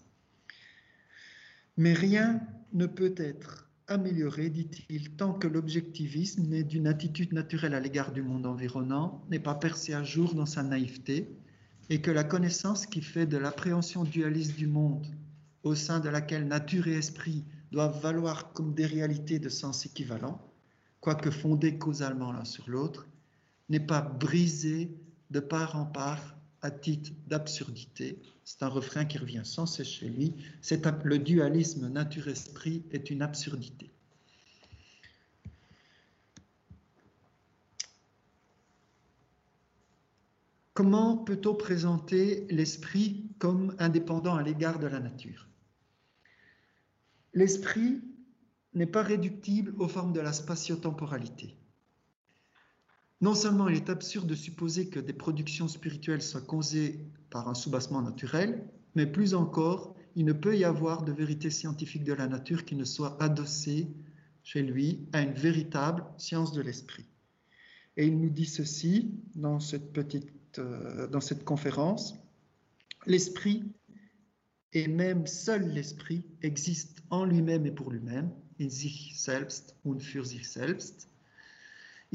[1.77, 2.41] Mais rien
[2.73, 8.21] ne peut être amélioré, dit-il, tant que l'objectivisme, né d'une attitude naturelle à l'égard du
[8.21, 11.29] monde environnant, n'est pas percé à jour dans sa naïveté,
[11.89, 15.05] et que la connaissance qui fait de l'appréhension dualiste du monde,
[15.63, 20.41] au sein de laquelle nature et esprit doivent valoir comme des réalités de sens équivalents,
[20.99, 23.07] quoique fondées causalement l'un sur l'autre,
[23.69, 24.97] n'est pas brisée
[25.31, 28.21] de part en part à titre d'absurdité.
[28.43, 30.35] C'est un refrain qui revient sans cesse chez lui.
[31.03, 33.91] Le dualisme nature-esprit est une absurdité.
[40.73, 45.47] Comment peut-on présenter l'esprit comme indépendant à l'égard de la nature?
[47.33, 48.01] L'esprit
[48.73, 51.55] n'est pas réductible aux formes de la spatio-temporalité.
[53.25, 56.99] Non seulement il est absurde de supposer que des productions spirituelles soient causées
[57.31, 62.03] par un soubassement naturel, mais plus encore, il ne peut y avoir de vérité scientifique
[62.03, 63.87] de la nature qui ne soit adossée
[64.43, 67.07] chez lui à une véritable science de l'esprit.
[67.97, 72.19] Et il nous dit ceci dans cette petite, euh, dans cette conférence
[73.07, 73.63] l'esprit
[74.71, 78.29] et même seul l'esprit existe en lui-même et pour lui-même,
[78.61, 81.09] in sich selbst und für sich selbst.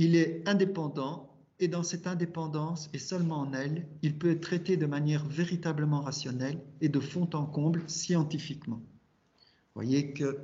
[0.02, 4.78] Il est indépendant et dans cette indépendance et seulement en elle, il peut être traité
[4.78, 8.76] de manière véritablement rationnelle et de fond en comble scientifiquement.
[8.78, 10.38] Vous voyez que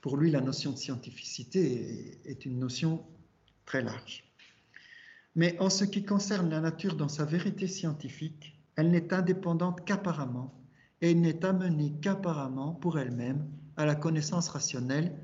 [0.00, 3.04] pour lui, la notion de scientificité est une notion
[3.66, 4.24] très large.
[5.36, 10.54] Mais en ce qui concerne la nature dans sa vérité scientifique, elle n'est indépendante qu'apparemment
[11.02, 15.14] et n'est amenée qu'apparemment pour elle-même à la connaissance rationnelle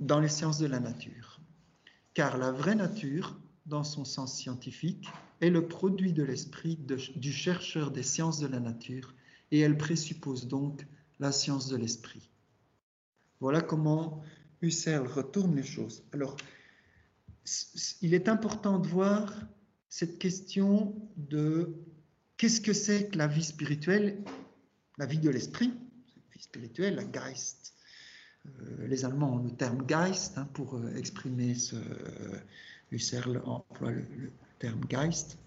[0.00, 1.39] dans les sciences de la nature.
[2.14, 3.36] Car la vraie nature
[3.70, 5.08] dans son sens scientifique,
[5.40, 9.14] est le produit de l'esprit du chercheur des sciences de la nature
[9.50, 10.86] et elle présuppose donc
[11.18, 12.28] la science de l'esprit.
[13.40, 14.22] Voilà comment
[14.60, 16.02] Husserl retourne les choses.
[16.12, 16.36] Alors,
[18.02, 19.34] il est important de voir
[19.88, 21.74] cette question de
[22.36, 24.22] qu'est-ce que c'est que la vie spirituelle,
[24.98, 27.74] la vie de l'esprit, la vie spirituelle, la Geist.
[28.46, 31.76] Euh, les Allemands ont le terme Geist hein, pour euh, exprimer ce,
[32.90, 34.04] Husserl emploie le,
[34.58, 35.38] terme Geist.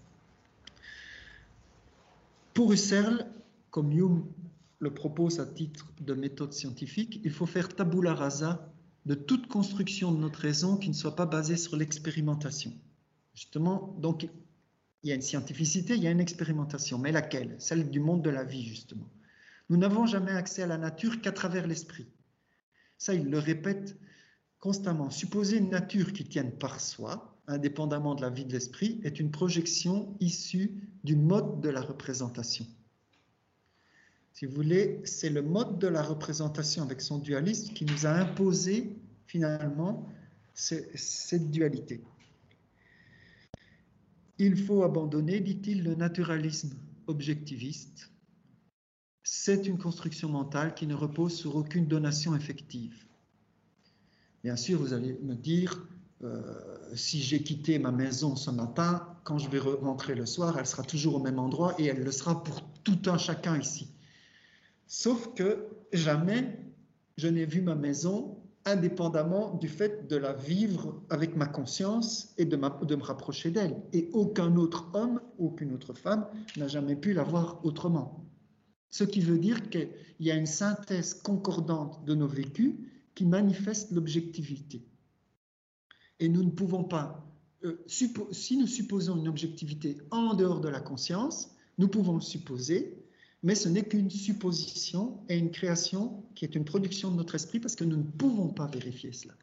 [2.52, 3.26] Pour Husserl,
[3.70, 4.24] comme Hume
[4.78, 8.70] le propose à titre de méthode scientifique, il faut faire tabula rasa
[9.06, 12.72] de toute construction de notre raison qui ne soit pas basée sur l'expérimentation.
[13.34, 14.28] Justement, donc,
[15.02, 17.56] il y a une scientificité, il y a une expérimentation, mais laquelle?
[17.58, 19.08] Celle du monde de la vie, justement.
[19.68, 22.06] Nous n'avons jamais accès à la nature qu'à travers l'esprit.
[23.04, 23.98] Ça, il le répète
[24.60, 25.10] constamment.
[25.10, 29.30] Supposer une nature qui tienne par soi, indépendamment de la vie de l'esprit, est une
[29.30, 30.70] projection issue
[31.04, 32.66] du mode de la représentation.
[34.32, 38.10] Si vous voulez, c'est le mode de la représentation avec son dualisme qui nous a
[38.10, 40.08] imposé finalement
[40.54, 42.00] cette dualité.
[44.38, 46.74] Il faut abandonner, dit-il, le naturalisme
[47.06, 48.13] objectiviste.
[49.26, 53.06] C'est une construction mentale qui ne repose sur aucune donation effective.
[54.42, 55.88] Bien sûr, vous allez me dire,
[56.22, 56.42] euh,
[56.94, 60.82] si j'ai quitté ma maison ce matin, quand je vais rentrer le soir, elle sera
[60.82, 63.88] toujours au même endroit et elle le sera pour tout un chacun ici.
[64.86, 66.58] Sauf que jamais
[67.16, 72.44] je n'ai vu ma maison indépendamment du fait de la vivre avec ma conscience et
[72.44, 73.80] de, de me rapprocher d'elle.
[73.94, 76.26] Et aucun autre homme, aucune autre femme
[76.58, 78.23] n'a jamais pu la voir autrement.
[78.94, 79.88] Ce qui veut dire qu'il
[80.20, 82.74] y a une synthèse concordante de nos vécus
[83.16, 84.84] qui manifeste l'objectivité.
[86.20, 87.26] Et nous ne pouvons pas,
[87.64, 92.96] euh, si nous supposons une objectivité en dehors de la conscience, nous pouvons le supposer,
[93.42, 97.58] mais ce n'est qu'une supposition et une création qui est une production de notre esprit
[97.58, 99.34] parce que nous ne pouvons pas vérifier cela.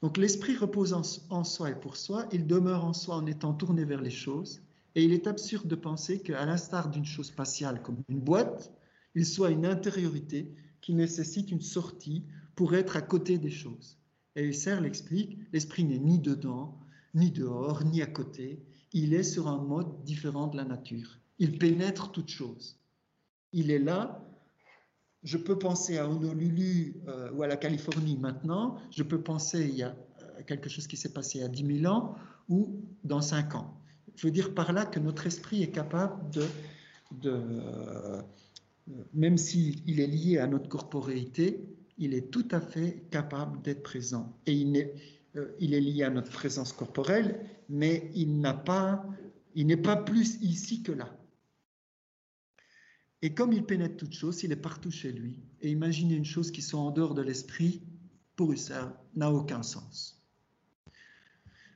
[0.00, 3.54] Donc l'esprit repose en, en, soi et pour soi, il demeure en soi en étant
[3.54, 4.62] tourné vers les choses,
[4.94, 8.72] et il est absurde de penser qu'à l'instar d'une chose spatiale comme une boîte,
[9.14, 12.24] il soit une intériorité qui nécessite une sortie
[12.54, 13.98] pour être à côté des choses.
[14.36, 16.78] Et Husserl l'explique, l'esprit n'est ni dedans,
[17.14, 21.18] ni dehors, ni à côté, il est sur un mode différent de la nature.
[21.38, 22.78] Il pénètre toute chose.
[23.52, 24.24] Il est là.
[25.22, 29.76] Je peux penser à Honolulu euh, ou à la Californie maintenant, je peux penser il
[29.76, 32.16] y a euh, quelque chose qui s'est passé a 10 000 ans
[32.48, 33.81] ou dans 5 ans.
[34.16, 36.44] Je veux dire par là que notre esprit est capable de,
[37.12, 38.22] de euh,
[39.14, 41.64] même s'il est lié à notre corporéité,
[41.98, 44.36] il est tout à fait capable d'être présent.
[44.46, 44.94] Et il est,
[45.36, 51.16] euh, est lié à notre présence corporelle, mais il n'est pas plus ici que là.
[53.22, 55.38] Et comme il pénètre toute chose, il est partout chez lui.
[55.60, 57.82] Et imaginer une chose qui soit en dehors de l'esprit,
[58.34, 60.21] pour ça n'a aucun sens.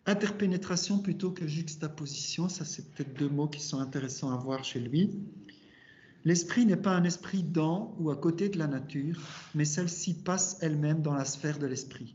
[0.09, 4.79] Interpénétration plutôt que juxtaposition, ça c'est peut-être deux mots qui sont intéressants à voir chez
[4.79, 5.11] lui.
[6.25, 9.21] L'esprit n'est pas un esprit dans ou à côté de la nature,
[9.57, 12.15] mais celle-ci passe elle-même dans la sphère de l'esprit.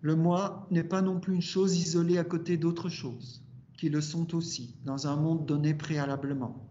[0.00, 3.42] Le moi n'est pas non plus une chose isolée à côté d'autres choses,
[3.76, 6.70] qui le sont aussi, dans un monde donné préalablement.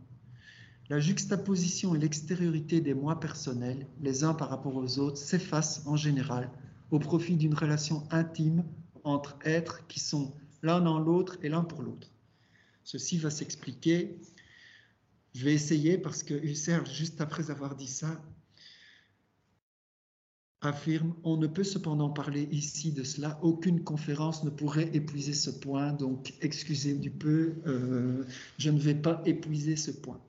[0.89, 5.95] La juxtaposition et l'extériorité des moi personnels, les uns par rapport aux autres, s'effacent en
[5.95, 6.49] général
[6.89, 8.63] au profit d'une relation intime
[9.03, 12.09] entre êtres qui sont l'un dans l'autre et l'un pour l'autre.
[12.83, 14.19] Ceci va s'expliquer
[15.33, 18.21] je vais essayer parce que Husserl, juste après avoir dit ça,
[20.61, 23.39] affirme On ne peut cependant parler ici de cela.
[23.41, 25.93] Aucune conférence ne pourrait épuiser ce point.
[25.93, 28.25] Donc, excusez du peu, euh,
[28.57, 30.19] je ne vais pas épuiser ce point.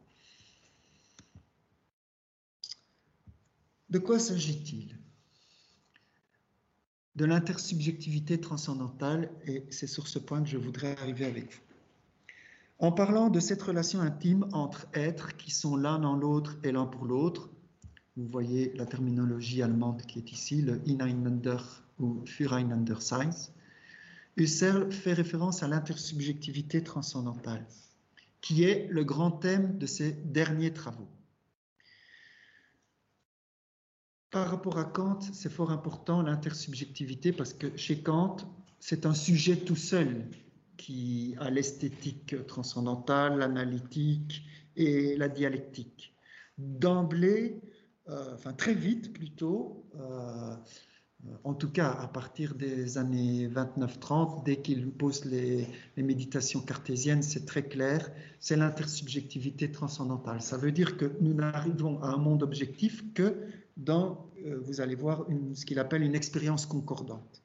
[3.91, 4.97] De quoi s'agit-il?
[7.15, 11.61] De l'intersubjectivité transcendantale, et c'est sur ce point que je voudrais arriver avec vous.
[12.79, 16.87] En parlant de cette relation intime entre êtres qui sont l'un dans l'autre et l'un
[16.87, 17.51] pour l'autre,
[18.17, 21.59] vous voyez la terminologie allemande qui est ici, le Ineinander
[21.99, 23.53] ou Füreinander Science.
[24.37, 27.65] Husserl fait référence à l'intersubjectivité transcendantale,
[28.41, 31.09] qui est le grand thème de ses derniers travaux.
[34.33, 38.39] Par rapport à Kant, c'est fort important l'intersubjectivité parce que chez Kant,
[38.81, 40.27] c'est un sujet tout seul
[40.79, 44.43] qui a l'esthétique transcendantale, l'analytique
[44.75, 46.17] et la dialectique.
[46.57, 47.61] D'emblée,
[48.09, 50.57] euh, enfin très vite plutôt, euh,
[51.45, 55.69] en tout cas à partir des années 29-30, dès qu'il pose les,
[55.99, 58.11] méditations cartésiennes, c'est très clair,
[58.41, 60.41] c'est l'intersubjectivité transcendantale.
[60.41, 63.37] Ça veut dire que nous n'arrivons à un monde objectif que
[63.77, 67.43] dans, euh, vous allez voir, ce qu'il appelle une expérience concordante.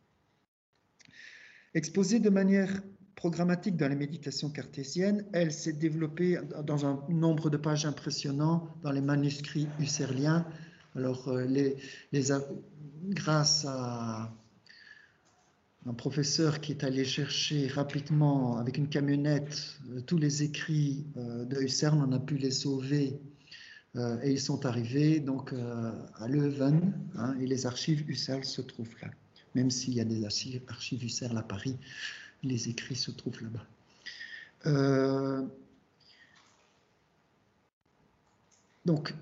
[1.74, 2.82] Exposée de manière
[3.16, 8.92] programmatique dans les méditations cartésiennes, elle s'est développée dans un nombre de pages impressionnant dans
[8.92, 10.46] les manuscrits husserliens.
[10.96, 11.78] Alors, euh, les,
[13.10, 14.34] grâce à
[15.86, 21.62] un professeur qui est allé chercher rapidement avec une camionnette euh, tous les écrits de
[21.62, 23.20] Husserl, on a pu les sauver
[23.96, 25.54] et ils sont arrivés donc
[26.20, 29.10] à Leuven hein, et les archives Husserl se trouvent là,
[29.56, 31.78] même s'il y a des archives, archives Husserl à Paris
[32.44, 33.66] les écrits se trouvent là-bas.
[34.66, 35.46] Euh,
[38.86, 39.14] donc,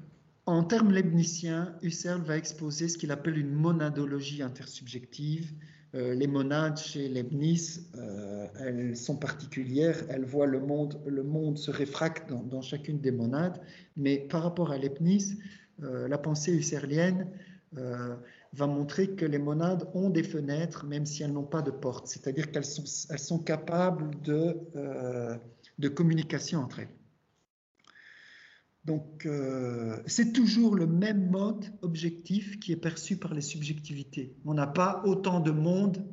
[0.45, 5.51] en termes leibniziens, Husserl va exposer ce qu'il appelle une monadologie intersubjective.
[5.95, 11.57] Euh, les monades chez Leibniz, euh, elles sont particulières, elles voient le monde, le monde
[11.57, 13.59] se réfracte dans, chacune des monades,
[13.95, 15.37] mais par rapport à Leibniz,
[15.79, 17.27] la pensée husserlienne
[18.55, 22.07] va montrer que les monades ont des fenêtres, même si elles n'ont pas de porte,
[22.07, 25.35] c'est-à-dire qu'elles sont, elles sont capables de, euh,
[25.77, 26.94] de communication entre elles.
[28.85, 34.35] Donc, euh, c'est toujours le même mode objectif qui est perçu par les subjectivités.
[34.45, 36.05] On n'a pas autant de monde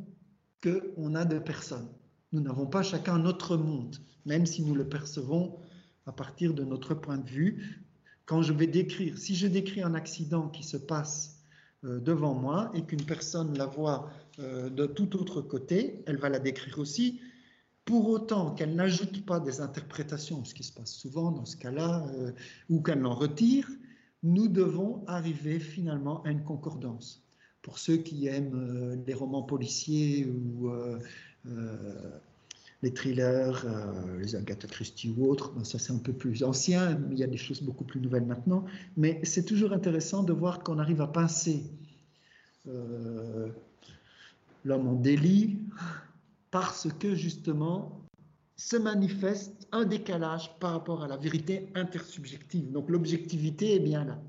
[0.63, 1.89] qu'on a de personnes.
[2.33, 5.59] Nous n'avons pas chacun notre monde, même si nous le percevons
[6.07, 7.85] à partir de notre point de vue.
[8.25, 11.43] Quand je vais décrire, si je décris un accident qui se passe
[11.85, 14.09] euh, devant moi et qu'une personne la voit
[14.39, 17.21] euh, de tout autre côté, elle va la décrire aussi,
[17.85, 22.07] pour autant qu'elle n'ajoute pas des interprétations, ce qui se passe souvent dans ce cas-là,
[22.15, 22.33] euh,
[22.71, 23.69] ou qu'elle en retire,
[24.23, 27.23] nous devons arriver finalement à une concordance.
[27.61, 30.69] Pour ceux qui aiment les romans policiers ou
[32.83, 33.65] les thrillers,
[34.19, 37.29] les Agatha Christie ou autres, ben ça c'est un peu plus ancien, il y a
[37.29, 38.65] des choses beaucoup plus nouvelles maintenant,
[38.97, 41.63] mais c'est toujours intéressant de voir qu'on arrive à pincer
[42.69, 43.49] euh,
[44.65, 45.59] l'homme en délit
[46.53, 48.07] parce que justement
[48.55, 52.71] se manifeste un décalage par rapport à la vérité intersubjective.
[52.71, 54.23] Donc l'objectivité est bien là.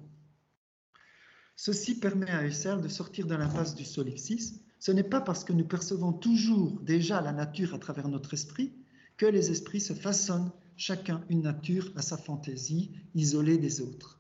[1.56, 5.54] Ceci permet à Husserl de sortir de l'impasse du solipsisme ce n'est pas parce que
[5.54, 8.74] nous percevons toujours déjà la nature à travers notre esprit
[9.16, 14.20] que les esprits se façonnent chacun une nature à sa fantaisie, isolée des autres.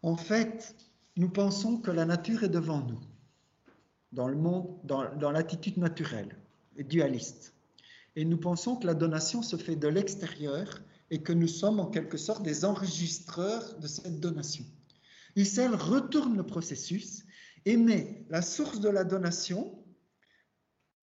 [0.00, 0.74] En fait,
[1.18, 3.00] nous pensons que la nature est devant nous,
[4.12, 6.36] dans le monde, dans, dans l'attitude naturelle
[6.76, 7.54] et dualiste.
[8.14, 10.80] Et nous pensons que la donation se fait de l'extérieur
[11.10, 14.64] et que nous sommes en quelque sorte des enregistreurs de cette donation.
[15.36, 17.24] Husserl retourne le processus
[17.66, 19.84] aimer la source de la donation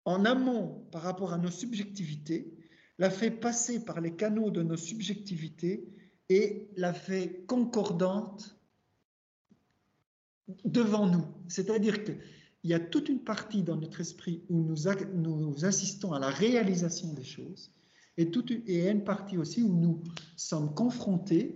[0.05, 2.53] en amont par rapport à nos subjectivités,
[2.97, 5.87] la fait passer par les canaux de nos subjectivités
[6.29, 8.59] et la fait concordante
[10.65, 11.25] devant nous.
[11.47, 12.03] C'est-à-dire
[12.59, 17.13] qu'il y a toute une partie dans notre esprit où nous, assistons à la réalisation
[17.13, 17.71] des choses
[18.17, 20.03] et, toute, une partie aussi où nous
[20.35, 21.55] sommes confrontés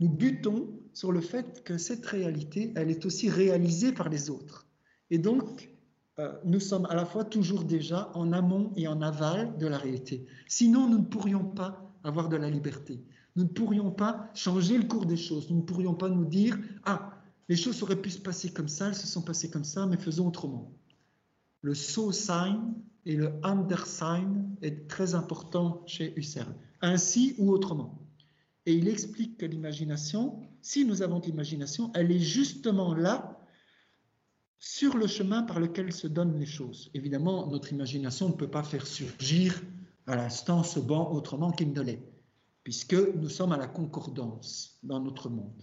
[0.00, 4.66] nous butons sur le fait que cette réalité, elle est aussi réalisée par les autres.
[5.10, 5.70] Et donc,
[6.18, 9.78] euh, nous sommes à la fois toujours déjà en amont et en aval de la
[9.78, 10.26] réalité.
[10.46, 13.02] Sinon, nous ne pourrions pas avoir de la liberté.
[13.34, 15.50] Nous ne pourrions pas changer le cours des choses.
[15.50, 17.17] Nous ne pourrions pas nous dire, ah,
[17.48, 19.96] les choses auraient pu se passer comme ça, elles se sont passées comme ça, mais
[19.96, 20.72] faisons autrement.
[21.62, 22.74] Le so sign
[23.06, 26.54] et le under sign est très important chez Husserl.
[26.82, 27.98] Ainsi ou autrement.
[28.66, 33.40] Et il explique que l'imagination, si nous avons de l'imagination, elle est justement là
[34.58, 36.90] sur le chemin par lequel se donnent les choses.
[36.92, 39.62] Évidemment, notre imagination ne peut pas faire surgir
[40.06, 42.02] à l'instant ce banc autrement qu'il ne l'est,
[42.62, 45.62] puisque nous sommes à la concordance dans notre monde.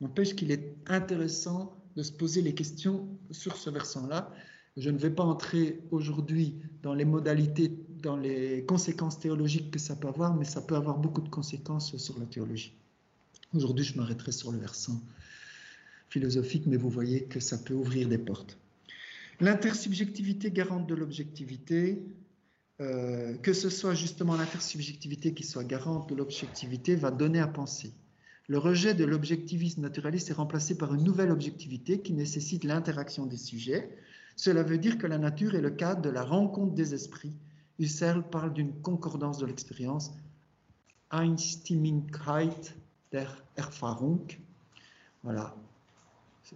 [0.00, 4.32] N'empêche qu'il est intéressant de se poser les questions sur ce versant-là.
[4.76, 7.72] Je ne vais pas entrer aujourd'hui dans les modalités,
[8.02, 11.96] dans les conséquences théologiques que ça peut avoir, mais ça peut avoir beaucoup de conséquences
[11.96, 12.74] sur la théologie.
[13.54, 15.00] Aujourd'hui, je m'arrêterai sur le versant
[16.08, 18.58] philosophique, mais vous voyez que ça peut ouvrir des portes.
[19.40, 22.02] L'intersubjectivité garante de l'objectivité,
[22.80, 27.92] euh, que ce soit justement l'intersubjectivité qui soit garante de l'objectivité, va donner à penser.
[28.50, 33.36] Le rejet de l'objectivisme naturaliste est remplacé par une nouvelle objectivité qui nécessite l'interaction des
[33.36, 33.96] sujets.
[34.34, 37.30] Cela veut dire que la nature est le cadre de la rencontre des esprits.
[37.78, 40.10] Husserl parle d'une concordance de l'expérience,
[41.12, 42.74] Einstimmigkeit
[43.12, 44.26] der Erfahrung.
[45.22, 45.54] Voilà,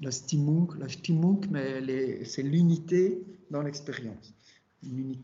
[0.02, 3.22] la Stimmung, la Stimmung, mais c'est l'unité
[3.52, 4.34] dans l'expérience,
[4.82, 5.14] une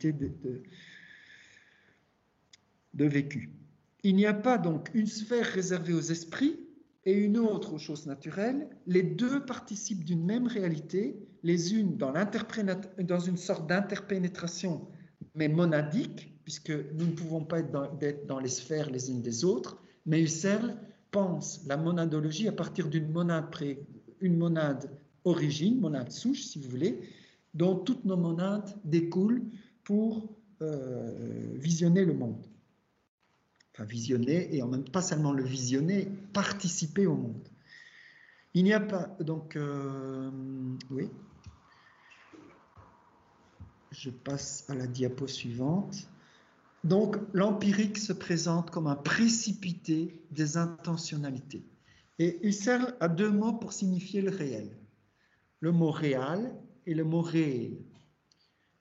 [2.94, 3.50] de, vécu.
[4.02, 6.58] Il n'y a pas donc une sphère réservée aux esprits
[7.04, 8.68] et une autre aux choses naturelles.
[8.86, 14.88] Les deux participent d'une même réalité, les unes dans, une sorte d'interpénétration,
[15.34, 17.60] mais monadique, puisque nous ne pouvons pas
[18.00, 20.76] être dans, les sphères les unes des autres, mais Husserl
[21.10, 23.46] pense la monadologie à partir d'une monade
[24.22, 24.90] monade
[25.24, 27.00] origine, monade souche si vous voulez,
[27.54, 29.42] dont toutes nos monades découlent
[29.84, 32.46] pour euh, visionner le monde.
[33.84, 37.48] Visionner, et en même pas seulement le visionner, participer au monde.
[38.54, 40.30] Il n'y a pas, donc, euh,
[40.90, 41.08] oui.
[43.92, 46.08] Je passe à la diapo suivante.
[46.84, 51.64] Donc, l'empirique se présente comme un précipité des intentionnalités.
[52.18, 54.70] Et Husserl a deux mots pour signifier le réel.
[55.60, 56.54] Le mot réel
[56.86, 57.76] et le mot réel.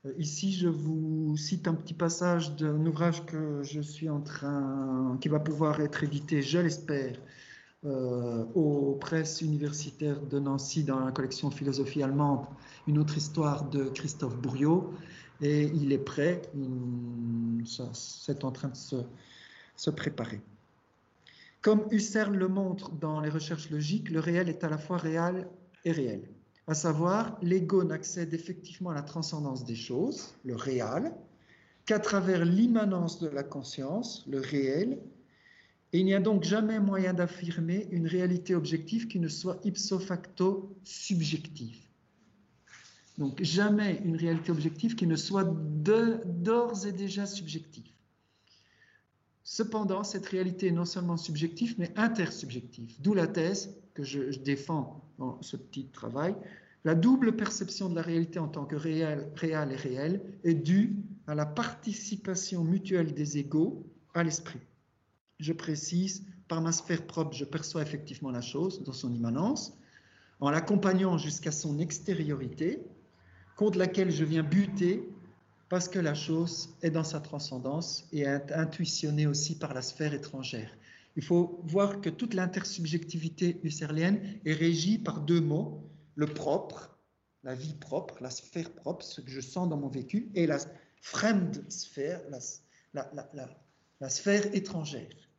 [0.05, 5.17] Euh, ici, je vous cite un petit passage d'un ouvrage que je suis en train,
[5.21, 7.15] qui va pouvoir être édité, je l'espère,
[7.85, 12.45] euh, aux presses universitaires de Nancy dans la collection Philosophie allemande,
[12.87, 14.93] une autre histoire de Christophe Bourriot.
[15.41, 16.41] Et il est prêt,
[17.93, 18.75] c'est en train de
[19.77, 20.41] se préparer.
[21.61, 25.47] Comme Husserl le montre dans les recherches logiques, le réel est à la fois réel
[25.85, 26.21] et réel.
[26.69, 31.11] À savoir, l'ego n'accède effectivement à la transcendance des choses, le réel,
[31.87, 34.99] qu'à travers l'immanence de la conscience, le réel,
[35.93, 39.97] et il n'y a donc jamais moyen d'affirmer une réalité objective qui ne soit ipso
[39.97, 41.79] facto subjective.
[43.17, 47.91] Donc jamais une réalité objective qui ne soit d'ores et déjà subjective.
[49.43, 55.08] Cependant, cette réalité est non seulement subjective, mais intersubjective, d'où la thèse que je, défends
[55.19, 56.35] dans ce petit travail.
[56.85, 60.95] La double perception de la réalité en tant que réel, réel et réel est due
[61.27, 64.61] à la participation mutuelle des égaux à l'esprit.
[65.39, 69.77] Je précise, par ma sphère propre, je perçois effectivement la chose dans son immanence,
[70.39, 72.81] en l'accompagnant jusqu'à son extériorité,
[73.57, 75.07] contre laquelle je viens buter
[75.67, 80.13] parce que la chose est dans sa transcendance et est intuitionnée aussi par la sphère
[80.13, 80.71] étrangère.
[81.15, 86.97] Il faut voir que toute l'intersubjectivité husserlienne est régie par deux mots, le propre,
[87.43, 90.57] la vie propre, la sphère propre, ce que je sens dans mon vécu, et la
[91.01, 92.21] fremde sphère,
[92.93, 93.47] la,
[93.99, 95.29] la sphère étrangère.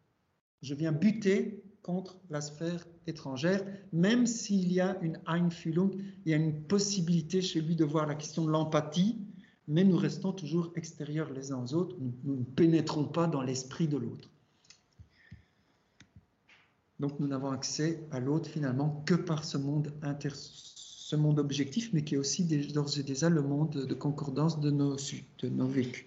[0.62, 5.92] Je viens buter contre la sphère étrangère, même s'il y a une Einfühlung,
[6.24, 9.18] il y a une possibilité chez lui de voir la question de l'empathie,
[9.66, 13.88] mais nous restons toujours extérieurs les uns aux autres, nous, ne pénétrons pas dans l'esprit
[13.88, 14.28] de l'autre.
[17.00, 19.90] Donc nous n'avons accès à l'autre finalement que par ce monde,
[21.38, 25.48] objectif, mais qui est aussi d'ores et déjà le monde de concordance de nos, de
[25.48, 26.04] nos vécus.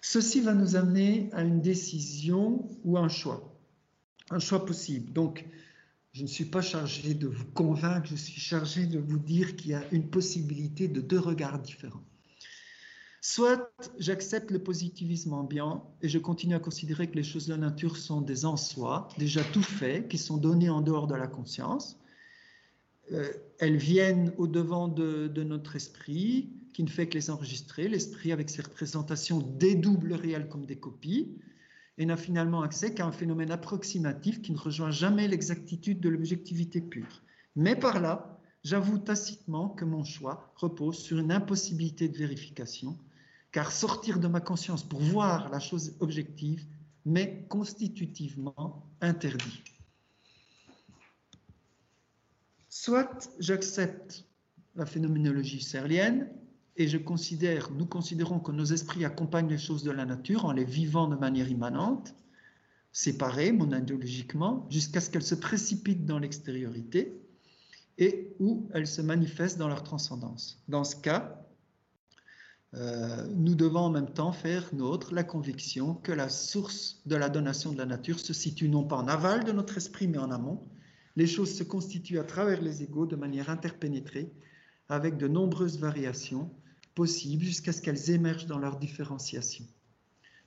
[0.00, 3.56] Ceci va nous amener à une décision ou un choix,
[4.30, 5.12] un choix possible.
[5.12, 5.46] Donc,
[6.12, 9.70] je ne suis pas chargé de vous convaincre, je suis chargé de vous dire qu'il
[9.70, 12.02] y a une possibilité de deux regards différents.
[13.24, 17.58] Soit j'accepte le positivisme ambiant et je continue à considérer que les choses de la
[17.58, 21.28] nature sont des en soi, déjà tout fait, qui sont donnés en dehors de la
[21.28, 22.00] conscience.
[23.12, 27.86] Euh, elles viennent au devant de, notre esprit, qui ne fait que les enregistrer.
[27.86, 31.32] L'esprit, avec ses représentations, dédouble le réel comme des copies
[31.98, 36.80] et n'a finalement accès qu'à un phénomène approximatif qui ne rejoint jamais l'exactitude de l'objectivité
[36.80, 37.22] pure.
[37.54, 42.98] Mais par là, j'avoue tacitement que mon choix repose sur une impossibilité de vérification
[43.52, 46.66] car sortir de ma conscience pour voir la chose objective
[47.04, 49.62] m'est constitutivement interdit.
[52.82, 54.24] soit j'accepte
[54.74, 56.28] la phénoménologie husserlienne
[56.76, 60.52] et je considère, nous considérons que nos esprits accompagnent les choses de la nature en
[60.52, 62.14] les vivant de manière immanente,
[62.90, 67.22] séparées monadologiquement, jusqu'à ce qu'elles se précipitent dans l'extériorité
[67.98, 70.60] et où elles se manifestent dans leur transcendance.
[70.66, 71.46] Dans ce cas,
[72.74, 77.28] euh, nous devons en même temps faire nôtre la conviction que la source de la
[77.28, 80.30] donation de la nature se situe non pas en aval de notre esprit, mais en
[80.30, 80.66] amont.
[81.16, 84.32] Les choses se constituent à travers les égaux de manière interpénétrée,
[84.88, 86.50] avec de nombreuses variations
[86.94, 89.66] possibles jusqu'à ce qu'elles émergent dans leur différenciation.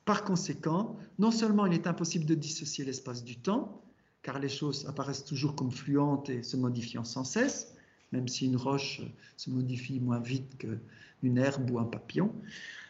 [0.04, 3.82] Par conséquent, non seulement il est impossible de dissocier l'espace du temps,
[4.22, 7.75] car les choses apparaissent toujours comme fluentes et se modifiant sans cesse,
[8.12, 9.02] même si une roche
[9.36, 12.32] se modifie moins vite qu'une herbe ou un papillon.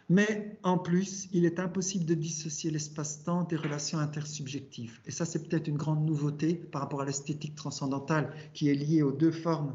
[0.09, 5.01] Mais en plus, il est impossible de dissocier l'espace-temps des relations intersubjectives.
[5.05, 9.03] Et ça, c'est peut-être une grande nouveauté par rapport à l'esthétique transcendantale qui est liée
[9.03, 9.75] aux deux formes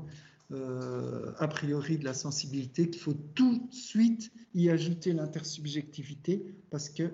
[0.54, 6.90] euh, a priori de la sensibilité, qu'il faut tout de suite y ajouter l'intersubjectivité parce
[6.90, 7.14] que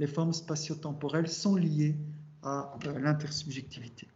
[0.00, 1.94] les formes spatio-temporelles sont liées
[2.42, 4.08] à euh, l'intersubjectivité.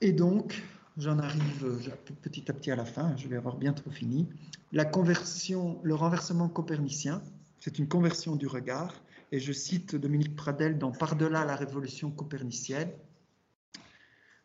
[0.00, 0.62] Et donc,
[0.98, 1.90] J'en arrive
[2.22, 4.26] petit à petit à la fin, je vais avoir bientôt fini.
[4.72, 7.22] La conversion, le renversement copernicien,
[7.58, 8.94] c'est une conversion du regard,
[9.30, 12.88] et je cite Dominique Pradel dans Par-delà la révolution copernicienne.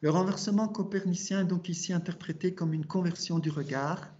[0.01, 4.11] Le renversement copernicien est donc ici interprété comme une conversion du regard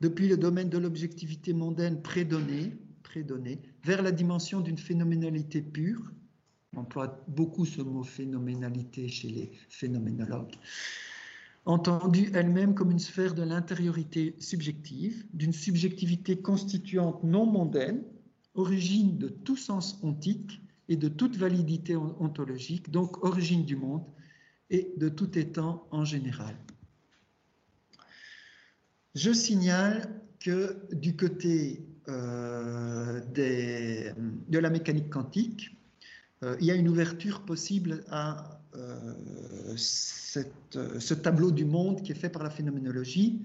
[0.00, 6.12] depuis le domaine de l'objectivité mondaine prédonnée, prédonnée vers la dimension d'une phénoménalité pure.
[6.76, 10.54] On emploie beaucoup ce mot phénoménalité chez les phénoménologues
[11.64, 18.02] entendue elle-même comme une sphère de l'intériorité subjective, d'une subjectivité constituante non mondaine,
[18.54, 24.04] origine de tout sens ontique et de toute validité ontologique, donc origine du monde
[24.70, 26.56] et de tout étant en général.
[29.14, 35.76] Je signale que du côté euh, de la mécanique quantique,
[36.42, 39.14] euh, il y a une ouverture possible à euh,
[39.76, 43.42] ce tableau du monde qui est fait par la phénoménologie.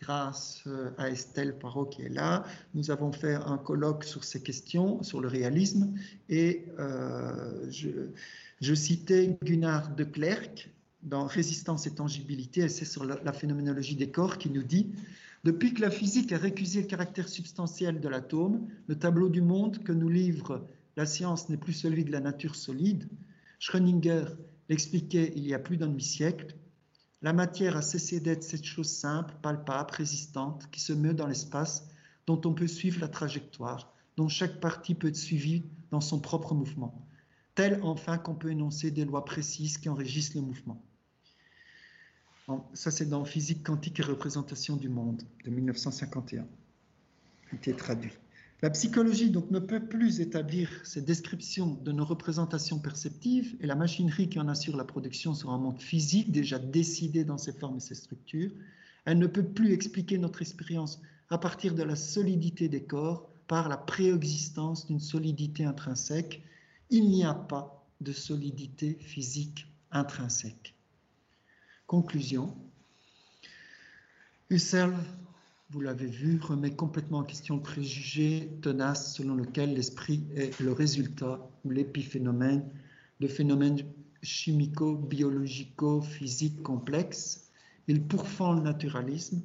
[0.00, 2.44] Grâce euh, à Estelle Parot qui est là,
[2.74, 5.94] nous avons fait un colloque sur ces questions, sur le réalisme,
[6.28, 6.66] et
[7.68, 10.70] je, citais Gunnar de Klerk
[11.02, 14.90] dans Résistance et tangibilité, c'est sur la phénoménologie des corps qui nous dit
[15.44, 19.82] depuis que la physique a récusé le caractère substantiel de l'atome, le tableau du monde
[19.84, 20.66] que nous livre
[20.96, 23.08] la science n'est plus celui de la nature solide.
[23.58, 24.24] Schrödinger
[24.68, 26.56] l'expliquait il y a plus d'un demi-siècle.
[27.22, 31.88] La matière a cessé d'être cette chose simple, palpable, résistante, qui se meut dans l'espace,
[32.26, 36.54] dont on peut suivre la trajectoire, dont chaque partie peut être suivie dans son propre
[36.54, 37.06] mouvement,
[37.54, 40.82] tel enfin qu'on peut énoncer des lois précises qui enregistrent le mouvement.
[42.74, 46.46] Ça, c'est dans Physique quantique et représentation du monde de 1951,
[47.48, 48.12] qui été traduit.
[48.64, 53.74] La psychologie donc ne peut plus établir ces descriptions de nos représentations perceptives et la
[53.74, 57.76] machinerie qui en assure la production sur un monde physique déjà décidé dans ses formes
[57.76, 58.50] et ses structures.
[59.04, 60.98] Elle ne peut plus expliquer notre expérience
[61.28, 66.42] à partir de la solidité des corps par la préexistence d'une solidité intrinsèque.
[66.88, 70.74] Il n'y a pas de solidité physique intrinsèque.
[71.86, 72.56] Conclusion.
[74.48, 74.94] Husserl
[75.74, 80.70] vous l'avez vu, remet complètement en question le préjugé tenace selon lequel l'esprit est le
[80.70, 82.64] résultat ou l'épiphénomène
[83.18, 83.80] de phénomènes
[84.22, 87.50] chimico-biologico-physiques complexes.
[87.88, 89.42] Il pourfend le naturalisme.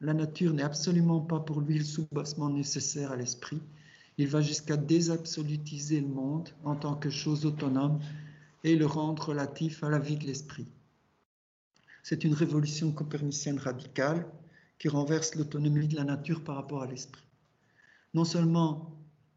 [0.00, 3.60] La nature n'est absolument pas pour lui le soubassement nécessaire à l'esprit.
[4.18, 7.98] Il va jusqu'à désabsolutiser le monde en tant que chose autonome
[8.62, 10.68] et le rendre relatif à la vie de l'esprit.
[12.04, 14.28] C'est une révolution copernicienne radicale
[14.78, 17.24] qui renverse l'autonomie de la nature par rapport à l'esprit.
[18.14, 18.96] Non seulement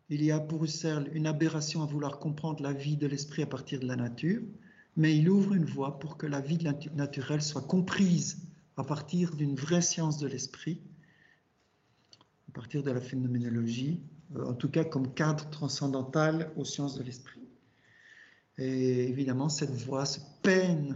[0.10, 3.46] il y a pour Husserl une aberration à vouloir comprendre la vie de l'esprit à
[3.46, 4.42] partir de la nature,
[4.96, 6.58] mais il ouvre une voie pour que la vie
[6.96, 8.40] naturelle soit comprise
[8.76, 10.82] à partir d'une vraie science de l'esprit,
[12.50, 14.02] à partir de la phénoménologie,
[14.36, 17.48] euh, en tout cas comme cadre transcendantal aux sciences de l'esprit.
[18.58, 20.96] Et évidemment, cette voie se peine,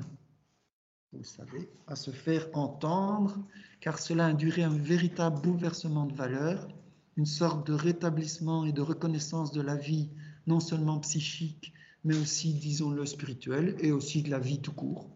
[1.14, 3.38] vous savez, à se faire entendre
[3.80, 6.68] car cela induirait un véritable bouleversement de valeurs,
[7.18, 10.10] une sorte de rétablissement et de reconnaissance de la vie,
[10.48, 15.10] non seulement psychique, mais aussi, disons-le, spirituelle, et aussi de la vie tout court,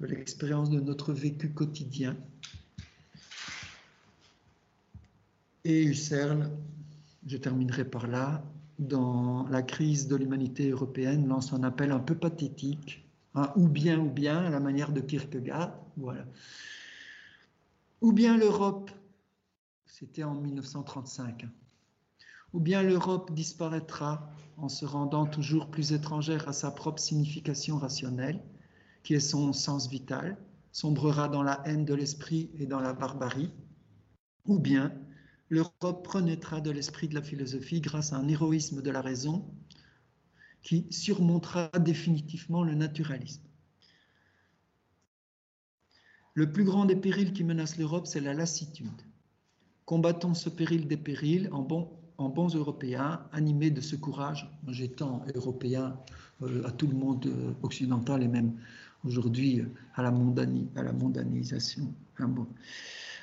[0.00, 2.16] de l'expérience de notre vécu quotidien.
[5.64, 6.50] Et Husserl,
[7.26, 8.42] je terminerai par là,
[8.78, 13.04] dans la crise de l'humanité européenne, lance un appel un peu pathétique
[13.34, 15.78] Hein, ou bien, ou bien, à la manière de Kierkegaard.
[18.00, 18.90] Ou bien l'Europe,
[19.86, 21.46] c'était en 1935,
[22.52, 28.42] ou bien l'Europe disparaîtra en se rendant toujours plus étrangère à sa propre signification rationnelle,
[29.02, 30.36] qui est son sens vital,
[30.72, 33.50] sombrera dans la haine de l'esprit et dans la barbarie,
[34.46, 34.92] ou bien
[35.48, 39.44] l'Europe renaîtra de l'esprit de la philosophie grâce à un héroïsme de la raison
[40.62, 43.42] qui surmontera définitivement le naturalisme.
[46.34, 49.02] Le plus grand des périls qui menacent l'Europe, c'est la lassitude.
[49.84, 55.98] Combattons ce péril des périls en, bons Européens, animés de ce courage, j'étends européen
[56.42, 58.54] euh, à tout le monde euh, occidental et même
[59.04, 60.12] aujourd'hui euh, à, la
[60.76, 61.92] à la mondanisation.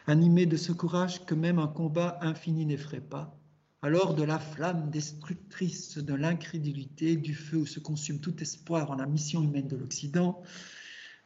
[0.08, 3.38] Animés de ce courage que même un combat infini n'effraie pas,
[3.82, 8.96] alors de la flamme destructrice de l'incrédulité, du feu où se consume tout espoir en
[8.96, 10.42] la mission humaine de l'Occident,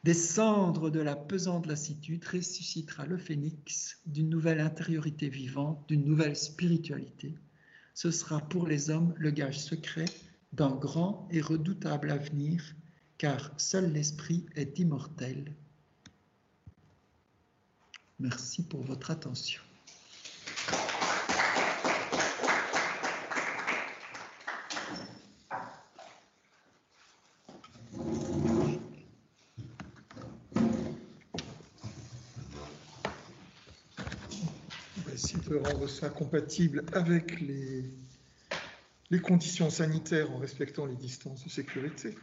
[0.04, 6.36] des cendres de la pesante lassitude ressuscitera le phénix d'une nouvelle intériorité vivante, d'une nouvelle
[6.36, 7.36] spiritualité.
[7.94, 10.06] Ce sera pour les hommes le gage secret
[10.52, 12.74] d'un grand et redoutable avenir,
[13.16, 15.54] car seul l'esprit est immortel.
[18.18, 19.62] Merci pour votre attention.
[35.72, 37.90] Rendre ça compatible avec les,
[39.20, 42.14] conditions sanitaires en respectant les distances de sécurité.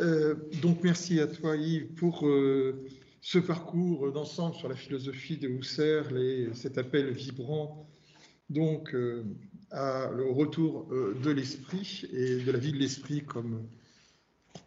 [0.00, 2.84] Euh, donc merci à toi Yves pour euh,
[3.20, 7.88] ce parcours d'ensemble sur la philosophie de Husserl et cet appel vibrant
[8.50, 9.24] donc euh,
[9.70, 13.62] à, au retour de l'esprit et de la vie de l'esprit comme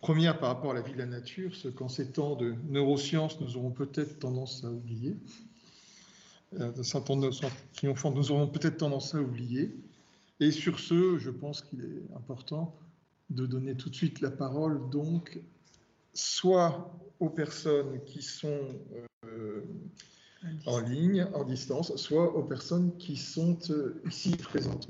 [0.02, 3.40] première par rapport à la vie de la nature, ce qu'en ces temps de neurosciences
[3.42, 5.18] nous aurons peut-être tendance à oublier
[6.52, 7.32] d'un certain nombre
[7.74, 9.76] triomphant, nous aurons peut-être tendance à oublier.
[10.40, 12.76] Et sur ce, je pense qu'il est important
[13.30, 15.40] de donner tout de suite la parole, donc,
[16.14, 18.60] soit aux personnes qui sont
[19.26, 19.62] euh,
[20.66, 24.90] en ligne, en distance, soit aux personnes qui sont euh, ici présentes.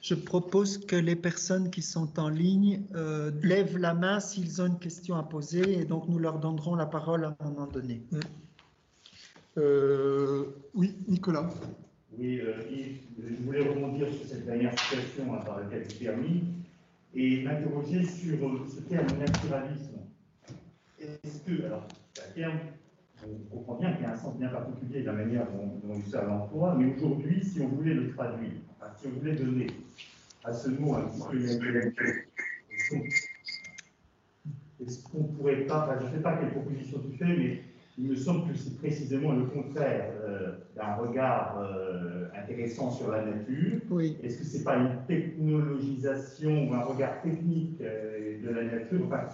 [0.00, 4.66] Je propose que les personnes qui sont en ligne euh, lèvent la main s'ils ont
[4.66, 8.02] une question à poser, et donc nous leur donnerons la parole à un moment donné.
[8.10, 8.20] Mm.
[9.58, 10.44] Euh,
[10.74, 11.50] oui, Nicolas.
[12.16, 12.54] Oui, euh,
[13.18, 16.62] je voulais rebondir sur cette dernière situation par laquelle tu termines
[17.14, 19.98] et m'interroger sur euh, ce terme naturalisme.
[21.00, 21.88] Est-ce que, alors,
[22.18, 22.58] un terme,
[23.24, 26.00] on comprend bien qu'il y a un sens bien particulier de la manière dont, dont
[26.06, 28.52] il l'emploi, mais aujourd'hui, si on voulait le traduire,
[28.96, 29.66] si on voulait donner
[30.44, 31.92] à ce mot un petit peu
[34.80, 37.62] est-ce qu'on pourrait pas, je ne sais pas quelle proposition tu fais, mais
[37.98, 43.24] il me semble que c'est précisément le contraire euh, d'un regard euh, intéressant sur la
[43.24, 43.80] nature.
[43.90, 44.16] Oui.
[44.22, 49.00] Est-ce que ce n'est pas une technologisation ou un regard technique euh, de la nature?
[49.06, 49.28] Enfin,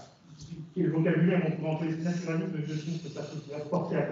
[0.75, 1.97] Quel vocabulaire on peut employer?
[2.03, 4.09] Naturalisme Je trouve que ça peut porter à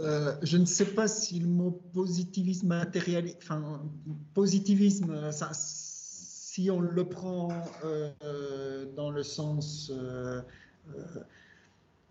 [0.00, 3.82] Euh, je ne sais pas si le mot positivisme matériel, enfin
[4.32, 7.48] positivisme, ça, si on le prend
[8.96, 9.92] dans le sens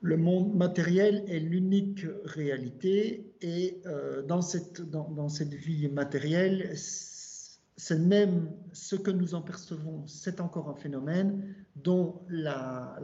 [0.02, 8.00] le monde matériel est l'unique réalité et euh, dans, cette, dans, cette vie matérielle, c'est
[8.00, 12.98] même ce que nous en percevons, c'est encore un phénomène dont la,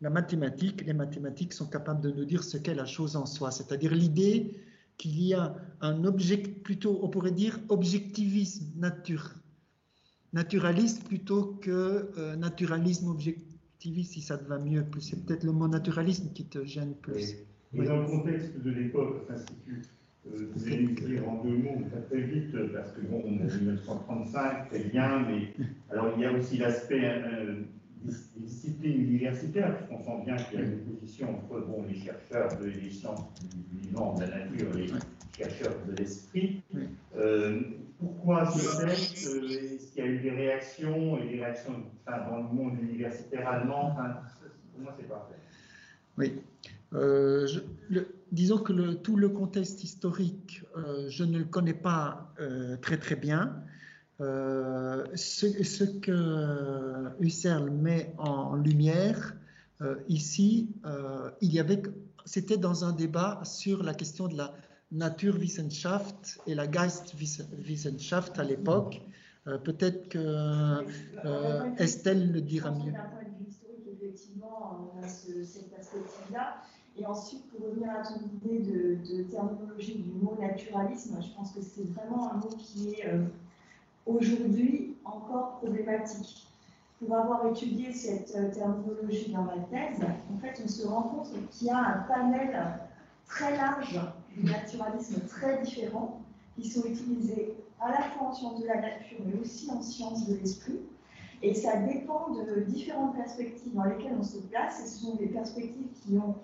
[0.00, 3.50] la, mathématique, les mathématiques sont capables de nous dire ce qu'est la chose en soi,
[3.50, 4.60] c'est-à-dire l'idée
[4.96, 9.34] qu'il y a un object, plutôt on pourrait dire objectivisme nature,
[10.32, 13.47] naturaliste plutôt que euh, naturalisme objectif
[13.80, 14.84] si ça te va mieux.
[15.00, 17.36] C'est peut-être le mot naturalisme qui te gêne plus.
[17.74, 19.82] Et, dans le contexte de l'époque, l'Institut,
[20.26, 23.56] euh, vous allez nous dire en deux mots, très vite, parce que bon, on est
[23.56, 25.52] 1935, c'est bien, mais
[25.90, 27.62] alors il y a aussi l'aspect euh,
[28.04, 32.58] des disciplines universitaires, on sent bien qu'il y a une opposition entre bon, les chercheurs
[32.58, 34.88] de, des sciences du vivant, de la nature, les
[35.36, 36.62] chercheurs de l'esprit.
[37.16, 37.60] Euh,
[37.98, 42.54] pourquoi ce texte Est-ce qu'il y a eu des réactions et des réactions dans le
[42.54, 43.96] monde universitaire allemand
[44.72, 45.34] Pour moi, c'est parfait.
[46.16, 46.40] Oui.
[46.94, 47.46] Euh,
[48.32, 53.16] disons que tout le contexte historique, euh, je ne le connais pas euh, très très
[53.16, 53.62] bien.
[54.20, 59.36] Ce, ce, que Husserl met en lumière
[60.08, 60.74] ici,
[61.40, 61.80] il y avait,
[62.24, 64.52] c'était dans un débat sur la question de la
[64.92, 69.02] Naturwissenschaft et la Geistwissenschaft à l'époque.
[69.46, 72.92] Euh, peut-être que euh, Estelle le dira mieux.
[75.06, 76.62] cette perspective-là.
[76.98, 81.60] Et ensuite, pour revenir à ton idée de, terminologie du mot naturalisme, je pense que
[81.62, 83.24] c'est vraiment un mot qui est euh,
[84.04, 86.48] aujourd'hui encore problématique.
[86.98, 91.28] Pour avoir étudié cette euh, terminologie dans ma thèse, en fait, on se rend compte
[91.50, 92.80] qu'il y a un panel
[93.28, 94.00] très large
[94.38, 96.20] de naturalisme très différents
[96.56, 100.26] qui sont utilisés à la fois en sciences de la nature, mais aussi en sciences
[100.26, 100.80] de l'esprit.
[101.42, 104.82] Et ça dépend de différentes perspectives dans lesquelles on se place.
[104.82, 106.34] Et ce sont des perspectives qui ont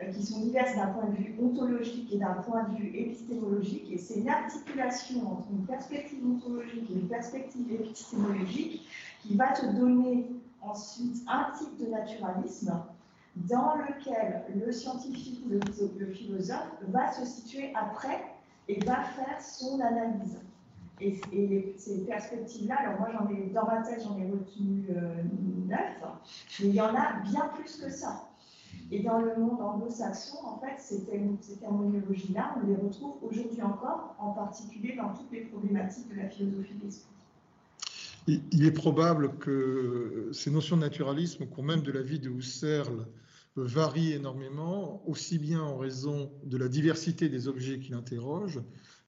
[0.00, 3.90] euh, qui sont diverses d'un point de vue ontologique et d'un point de vue épistémologique.
[3.90, 8.86] Et c'est l'articulation entre une perspective ontologique et une perspective épistémologique
[9.22, 10.26] qui va te donner
[10.62, 12.80] ensuite un type de naturalisme
[13.36, 18.24] dans lequel le scientifique ou le, philosophe va se situer après
[18.68, 20.40] et va faire son analyse.
[21.00, 23.10] Et, ces perspectives-là, alors moi
[23.54, 25.22] dans ma tête j'en ai retenu euh,
[25.68, 26.02] neuf,
[26.60, 28.28] mais il y en a bien plus que ça.
[28.90, 34.32] Et dans le monde anglo-saxon, en fait, ces, terminologies-là, on les retrouve aujourd'hui encore, en
[34.32, 37.17] particulier dans toutes les problématiques de la philosophie de l'esprit.
[38.28, 42.28] Il est probable que ces notions de naturalisme, au cours même de la vie de
[42.28, 43.06] Husserl,
[43.56, 48.60] varient énormément, aussi bien en raison de la diversité des objets qu'il interroge,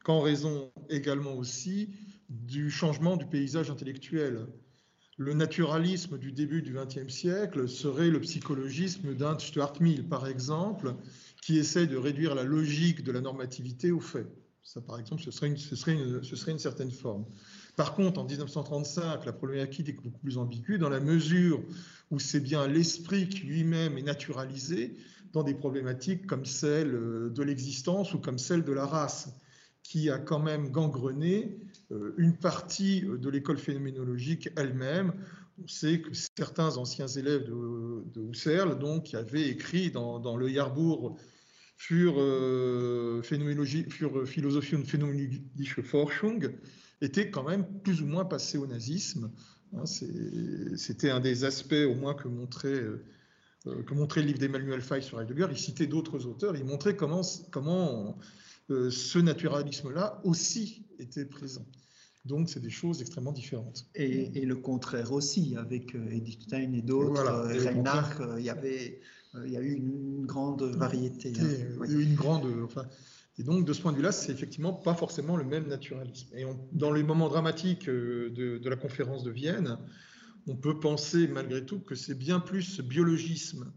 [0.02, 1.90] qu'en raison également aussi
[2.30, 4.46] du changement du paysage intellectuel
[5.20, 10.94] le naturalisme du début du XXe siècle serait le psychologisme d'un Stuart Mill, par exemple,
[11.42, 14.26] qui essaie de réduire la logique de la normativité aux faits.
[14.62, 17.26] Ça, par exemple, ce serait une certaine forme.
[17.80, 21.62] Par contre, en 1935, la problématique est beaucoup plus ambiguë dans la mesure
[22.10, 24.98] où c'est bien l'esprit qui lui-même est naturalisé
[25.32, 26.92] dans des problématiques comme celle
[27.32, 29.30] de l'existence ou comme celle de la race,
[29.82, 31.56] qui a quand même gangrené
[31.90, 35.14] euh, une partie de l'école phénoménologique elle-même.
[35.64, 41.18] On sait que certains anciens élèves de, Husserl, donc, avaient écrit dans, le Jahrbuch
[41.78, 43.38] für, euh, für
[44.26, 46.46] Philosophie und phänomenologische Forschung,
[47.00, 49.30] étaient quand même plus ou moins passés au nazisme.
[49.74, 53.04] Hein, c'était un des aspects, au moins, que montrait, euh,
[53.64, 55.48] que montrait le livre d'Emmanuel Fay sur Heidegger.
[55.50, 58.18] Il citait d'autres auteurs, il montrait comment, comment
[58.68, 61.66] ce naturalisme-là aussi était présent.
[62.26, 63.86] Donc, c'est des choses extrêmement différentes.
[63.94, 68.44] Et, le contraire aussi, avec euh, Edith Stein et d'autres, voilà, euh, Reinhardt, euh, il
[68.44, 69.00] y avait,
[69.46, 71.32] il y a eu une, grande variété.
[71.40, 71.84] Hein.
[71.88, 72.84] Eu une grande, enfin,
[73.40, 76.28] et donc, de ce point de vue-là, c'est effectivement pas forcément le même naturalisme.
[76.36, 79.78] Et dans les moments dramatiques de, la conférence de Vienne,
[80.46, 83.72] on peut penser malgré tout que c'est bien plus ce biologisme,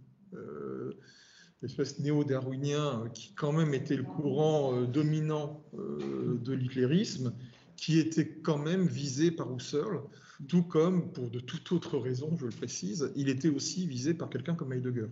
[1.62, 7.34] l'espèce néo-darwinien, qui quand même était le courant dominant de l'hitlérisme,
[7.78, 10.02] qui était quand même visé par Husserl,
[10.50, 14.30] tout comme, pour de toute autre raison, je le précise, il était aussi visé par
[14.30, 15.08] quelqu'un comme Heidegger.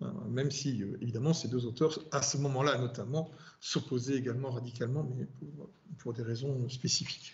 [0.00, 5.08] Hein, même si, euh, évidemment, ces deux auteurs, à ce moment-là notamment, s'opposaient également radicalement,
[5.16, 5.26] mais
[5.98, 7.32] pour, des raisons spécifiques.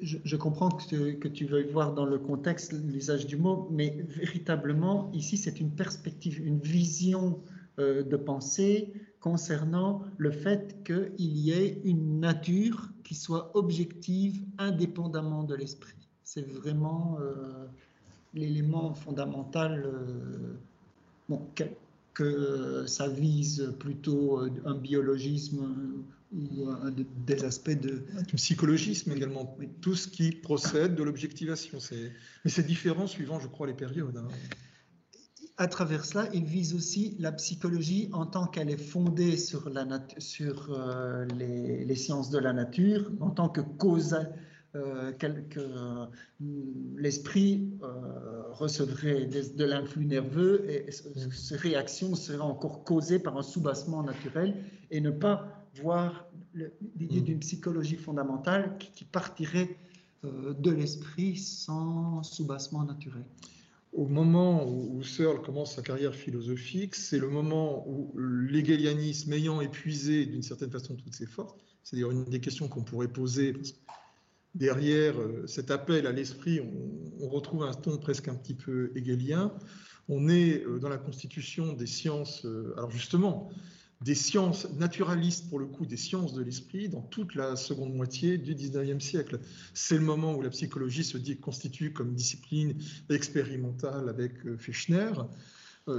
[0.00, 5.36] Je, comprends que, tu veuilles voir dans le contexte l'usage du mot, mais véritablement, ici,
[5.36, 7.40] c'est une perspective, une vision
[7.78, 15.44] euh, de pensée concernant le fait qu'il y ait une nature qui soit objective indépendamment
[15.44, 15.94] de l'esprit.
[16.24, 17.66] C'est vraiment euh,
[18.34, 20.58] l'élément fondamental euh,
[22.12, 26.68] que, ça vise plutôt euh, un biologisme ou
[27.26, 28.02] des aspects de...
[28.26, 31.78] Du psychologisme également, tout ce qui procède de l'objectivation.
[32.44, 34.16] Mais c'est différent suivant, je crois, les périodes.
[34.16, 34.28] Hein
[35.56, 39.86] à travers cela, il vise aussi la psychologie en tant qu'elle est fondée sur, la
[40.18, 44.16] sur euh, les, sciences de la nature, en tant que cause
[44.74, 45.12] euh,
[45.56, 46.06] euh,
[46.96, 47.70] l'esprit
[48.50, 54.56] recevrait de, l'influx nerveux et ces réactions seraient encore causées par un soubassement naturel
[54.90, 56.26] et ne pas voir
[56.96, 57.24] l'idée mm.
[57.24, 59.76] d'une psychologie fondamentale qui partirait
[60.22, 63.24] de l'esprit sans soubassement naturel
[63.94, 70.26] au moment où Searle commence sa carrière philosophique, c'est le moment où l'hégélianisme ayant épuisé
[70.26, 71.54] d'une certaine façon toutes ses forces,
[71.84, 73.54] c'est-à-dire une des questions qu'on pourrait poser,
[74.54, 76.60] derrière euh, cet appel à l'esprit,
[77.20, 79.52] on, retrouve un ton presque un petit peu hégélien.
[80.08, 83.50] On est euh, dans la constitution des sciences, euh, alors justement,
[84.02, 88.36] des sciences naturalistes, pour le coup, des sciences de l'esprit, dans toute la seconde moitié
[88.36, 89.40] du 19e siècle.
[89.72, 92.74] C'est le moment où la psychologie se dit, constitue comme discipline
[93.08, 95.12] expérimentale avec Fechner.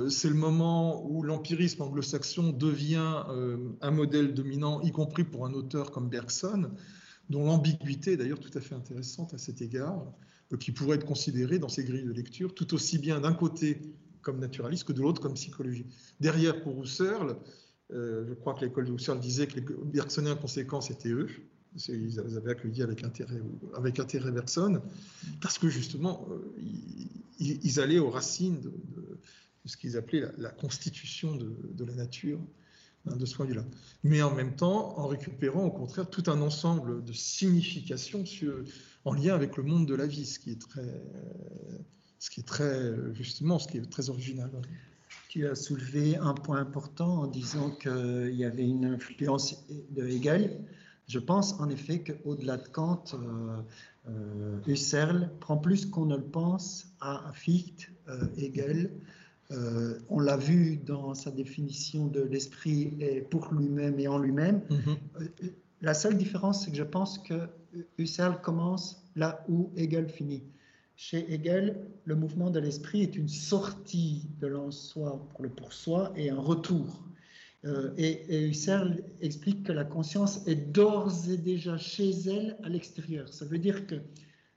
[0.10, 3.24] C'est le moment où l'empirisme anglo-saxon devient
[3.82, 6.72] un modèle dominant, y compris pour un auteur comme Bergson,
[7.30, 10.12] dont l'ambiguïté est d'ailleurs tout à fait intéressante à cet égard,
[10.60, 13.82] qui pourrait être considéré dans ces grilles de lecture tout aussi bien d'un côté
[14.22, 15.86] comme naturaliste que de l'autre comme psychologie.
[16.20, 17.38] Derrière, pour Husserl,
[17.92, 21.28] je crois que l'école de Husserl disait que les Bergsoniens conséquents, c'était eux.
[21.90, 23.42] Ils avaient accueilli avec intérêt,
[23.76, 24.82] avec intérêt Bergson,
[25.42, 26.28] parce que justement,
[27.38, 28.72] ils, allaient aux racines de,
[29.66, 32.40] ce qu'ils appelaient la, constitution de, la nature
[33.08, 33.66] hein, de ce point de vue-là.
[34.04, 38.24] Mais en même temps, en récupérant au contraire tout un ensemble de significations
[39.06, 41.02] en lien avec le monde de la vie, ce qui est très,
[42.20, 44.52] ce qui est très justement, ce qui est très original.
[45.30, 50.66] Tu as soulevé un point important en disant qu'il y avait une influence de Hegel.
[51.08, 53.62] Je pense en effet qu'au-delà de Kant, euh,
[54.08, 58.92] euh, Husserl prend plus qu'on ne le pense à Fichte, euh, Hegel.
[59.52, 62.94] On l'a vu dans sa définition de l'esprit
[63.30, 64.62] pour lui-même et en lui-même.
[64.70, 65.52] Mm-hmm.
[65.82, 67.48] La seule différence, c'est que je pense que
[67.98, 70.44] Husserl commence là où Hegel finit.
[70.96, 76.30] Chez Hegel, le mouvement de l'esprit est une sortie de l'en-soi pour le pour-soi et
[76.30, 77.04] un retour.
[77.66, 83.28] Euh, et, Husserl explique que la conscience est d'ores et déjà chez elle à l'extérieur.
[83.34, 83.96] Ça veut dire que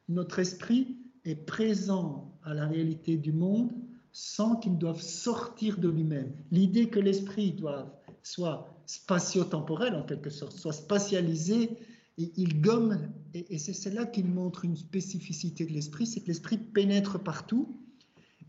[0.08, 3.70] notre esprit est présent à la réalité du monde
[4.12, 6.32] sans qu'il doive sortir de lui-même.
[6.50, 11.78] L'idée que l'esprit doit soit spatio-temporel en quelque sorte, soit spatialisé
[12.18, 12.98] il gomme,
[13.32, 17.76] et, c'est là qu'il montre une spécificité de l'esprit, c'est que l'esprit pénètre partout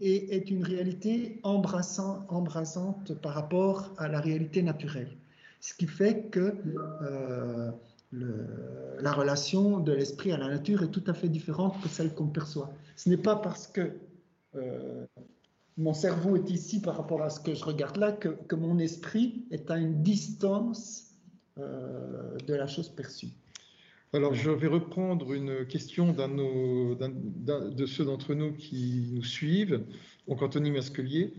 [0.01, 5.11] et est une réalité embrassant, embrassante par rapport à la réalité naturelle.
[5.59, 6.55] Ce qui fait que
[7.03, 7.71] euh,
[8.11, 12.27] la relation de l'esprit à la nature est tout à fait différente que celle qu'on
[12.27, 12.71] perçoit.
[12.95, 13.91] Ce n'est pas parce que
[14.55, 15.05] euh,
[15.79, 19.45] mon cerveau est ici par rapport à ce que je regarde là que, mon esprit
[19.49, 21.15] est à une distance
[21.57, 23.29] euh, de la chose perçue.
[24.11, 29.83] Alors, je vais reprendre une question d'un de ceux d'entre nous qui nous suivent,
[30.27, 31.33] donc Anthony Masquelier,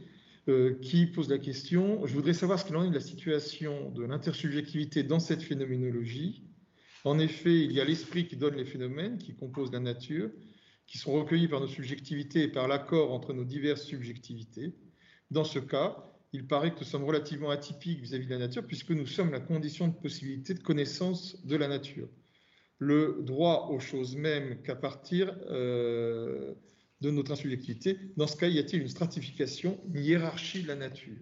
[0.48, 3.90] euh, qui pose la question Je voudrais savoir ce qu'il en est de la situation
[3.90, 6.44] de l'intersubjectivité dans cette phénoménologie.
[7.04, 10.30] En effet, il y a l'esprit qui donne les phénomènes, qui composent la nature,
[10.90, 14.74] qui sont recueillis par nos subjectivités et par l'accord entre nos diverses subjectivités.
[15.30, 18.38] Dans ce cas, il paraît que nous sommes relativement atypiques vis à -vis de la
[18.38, 22.08] nature, puisque nous sommes la condition de possibilité de connaissance de la nature
[22.80, 26.54] le droit aux choses mêmes qu'à partir euh,
[27.02, 27.98] de notre insubjectivité.
[28.16, 31.18] Dans ce cas, y a-t-il une stratification, une hiérarchie de la nature?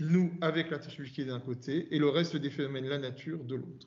[0.00, 3.86] Nous, avec l'intersubjectivité d'un côté, et le reste des phénomènes, la nature, de l'autre.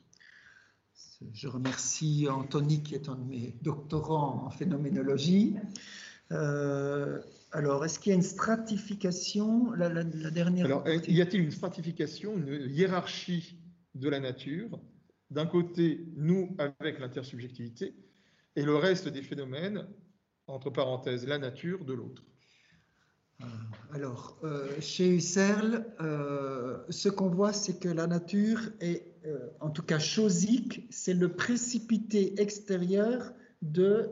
[1.34, 5.56] Je remercie Anthony, qui est un de mes doctorants en phénoménologie.
[6.32, 7.22] Euh,
[7.52, 12.70] alors, est-ce qu'il y a une stratification la, dernière Alors, y a-t-il une stratification, une
[12.70, 13.58] hiérarchie
[13.95, 14.80] de la nature?
[15.32, 17.95] D'un côté, nous avec l'intersubjectivité,
[18.56, 19.88] et le reste des phénomènes,
[20.48, 22.24] entre parenthèses, la nature, de l'autre.
[23.41, 23.45] Euh,
[23.93, 29.16] alors, euh, chez Husserl, euh, ce qu'on voit, c'est que la nature est,
[29.59, 34.09] en tout cas chosique, c'est le précipité extérieur de,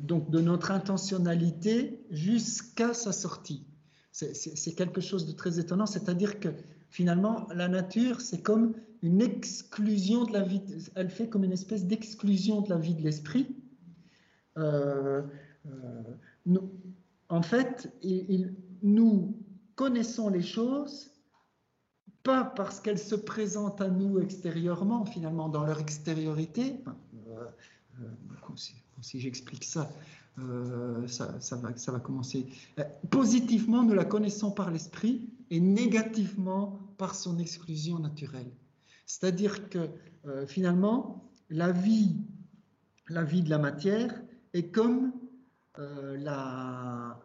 [0.00, 3.66] donc de notre intentionnalité jusqu'à sa sortie.
[4.12, 6.50] C'est quelque chose de très étonnant, c'est-à-dire que
[6.90, 10.62] finalement, la nature, c'est comme une exclusion de la vie,
[10.94, 13.56] elle fait comme une espèce d'exclusion de la vie de l'esprit.
[14.58, 15.22] Euh,
[15.66, 16.60] euh,
[17.28, 17.90] en fait,
[18.82, 19.36] nous
[19.74, 21.11] connaissons les choses
[22.22, 26.80] pas parce qu'elles se présentent à nous extérieurement, finalement, dans leur extériorité.
[27.28, 28.06] Euh,
[29.00, 29.90] si, j'explique ça,
[31.06, 32.46] ça, ça, va, commencer.
[33.10, 38.50] Positivement, nous la connaissons par l'esprit et négativement par son exclusion naturelle.
[39.06, 39.90] C'est-à-dire que
[40.26, 42.16] euh, finalement, la vie,
[43.08, 44.22] la vie de la matière
[44.54, 45.12] est comme
[45.78, 46.16] euh,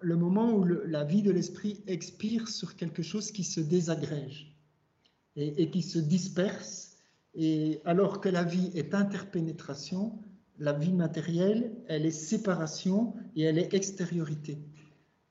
[0.01, 4.56] le moment où la vie de l'esprit expire sur quelque chose qui se désagrège
[5.37, 6.97] et, qui se disperse.
[7.35, 10.19] Et alors que la vie est interpénétration,
[10.59, 14.57] la vie matérielle, elle est séparation et elle est extériorité.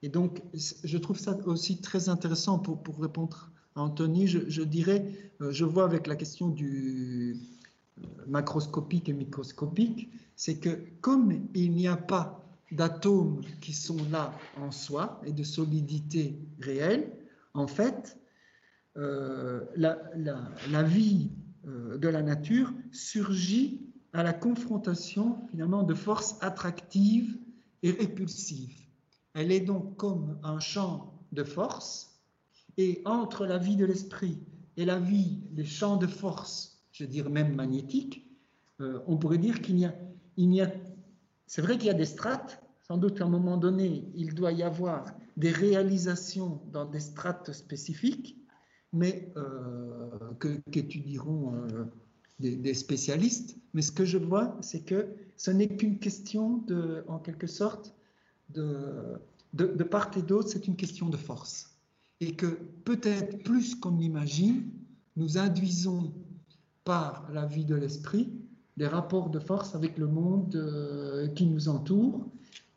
[0.02, 5.07] Et donc, je trouve ça aussi très intéressant pour, pour répondre Anthony, je, dirais,
[5.40, 7.36] euh, je vois avec la question du
[7.98, 12.42] euh, macroscopique et microscopique, c'est que comme il n'y a pas
[12.72, 17.12] d'atomes qui sont là en soi et de solidité réelle,
[17.52, 18.18] en fait,
[18.97, 21.30] euh, la, vie
[21.64, 23.80] de la nature surgit
[24.12, 27.36] à la confrontation finalement de forces attractives
[27.82, 28.86] et répulsives.
[29.34, 32.18] Elle est donc comme un champ de force
[32.78, 34.38] et entre la vie de l'esprit
[34.76, 38.26] et la vie des champs de force, je veux dire même magnétiques,
[38.80, 40.70] euh, on pourrait dire qu'il y a, a
[41.47, 44.53] c'est vrai qu'il y a des strates, sans doute qu'à un moment donné, il doit
[44.53, 48.38] y avoir des réalisations dans des strates spécifiques,
[48.97, 50.11] mais euh,
[50.70, 51.84] qu'étudieront euh,
[52.40, 53.57] des, spécialistes.
[53.74, 57.94] Mais ce que je vois, c'est que ce n'est qu'une question de, en quelque sorte,
[58.51, 59.20] de,
[59.53, 61.76] de, part et d'autre, c'est une question de force.
[62.20, 64.70] Et que peut-être plus qu'on l'imagine,
[65.16, 66.12] nous induisons
[66.84, 68.30] par la vie de l'esprit
[68.76, 72.26] des rapports de force avec le monde euh, qui nous entoure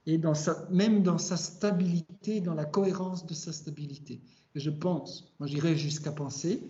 [0.06, 0.20] et
[0.72, 4.22] même dans sa stabilité, dans la cohérence de sa stabilité.
[4.56, 6.64] Je pense, moi j'irai jusqu'à penser,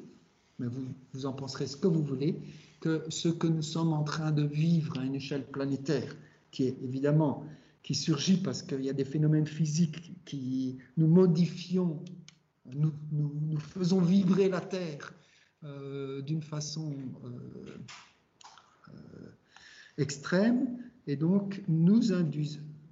[0.59, 2.39] mais vous, vous en penserez ce que vous voulez,
[2.81, 6.15] que ce que nous sommes en train de vivre à une échelle planétaire,
[6.51, 7.45] qui est évidemment
[7.83, 12.03] qui surgit parce qu'il y a des phénomènes physiques qui nous modifions,
[12.65, 15.13] nous, nous, nous faisons vibrer la Terre
[15.63, 17.77] euh, d'une façon euh,
[18.89, 19.31] euh,
[19.97, 20.77] extrême,
[21.07, 22.11] et donc nous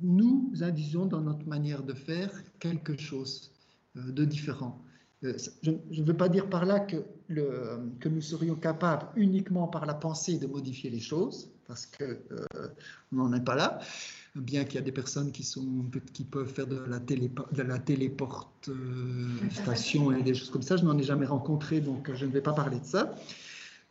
[0.02, 3.52] nous induisons dans notre manière de faire quelque chose
[3.98, 4.82] de différent.
[5.22, 10.38] Je ne veux pas dire par là que, nous serions capables uniquement par la pensée
[10.38, 12.06] de modifier les choses, parce qu'on
[13.12, 13.80] n'en est pas là,
[14.36, 17.78] bien qu'il y a des personnes qui, sont, qui peuvent faire de la, télé, de
[17.78, 20.78] téléportation et des choses comme ça.
[20.78, 23.16] Je n'en ai jamais rencontré, donc je ne vais pas parler de ça.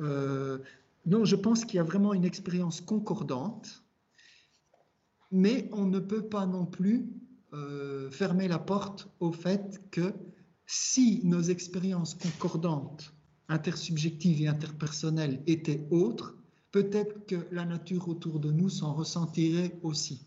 [0.01, 0.59] Euh,
[1.07, 3.83] non, je pense qu'il y a vraiment une expérience concordante,
[5.33, 7.09] mais on ne peut pas non plus
[7.57, 10.13] euh, fermer la porte au fait que
[10.67, 13.15] si nos expériences concordantes,
[13.49, 16.37] intersubjectives et interpersonnelles étaient autres,
[16.71, 20.27] peut-être que la nature autour de nous s'en ressentirait aussi.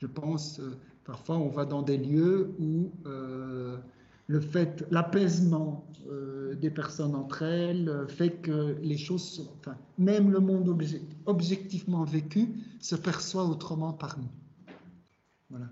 [0.00, 3.78] Je pense, euh, parfois on va dans des lieux où euh,
[4.26, 10.40] le fait, l'apaisement euh, des personnes entre elles fait que les choses, enfin, même le
[10.40, 10.76] monde
[11.26, 12.48] objectivement vécu
[12.80, 14.30] se perçoit autrement par nous.
[15.50, 15.66] Voilà.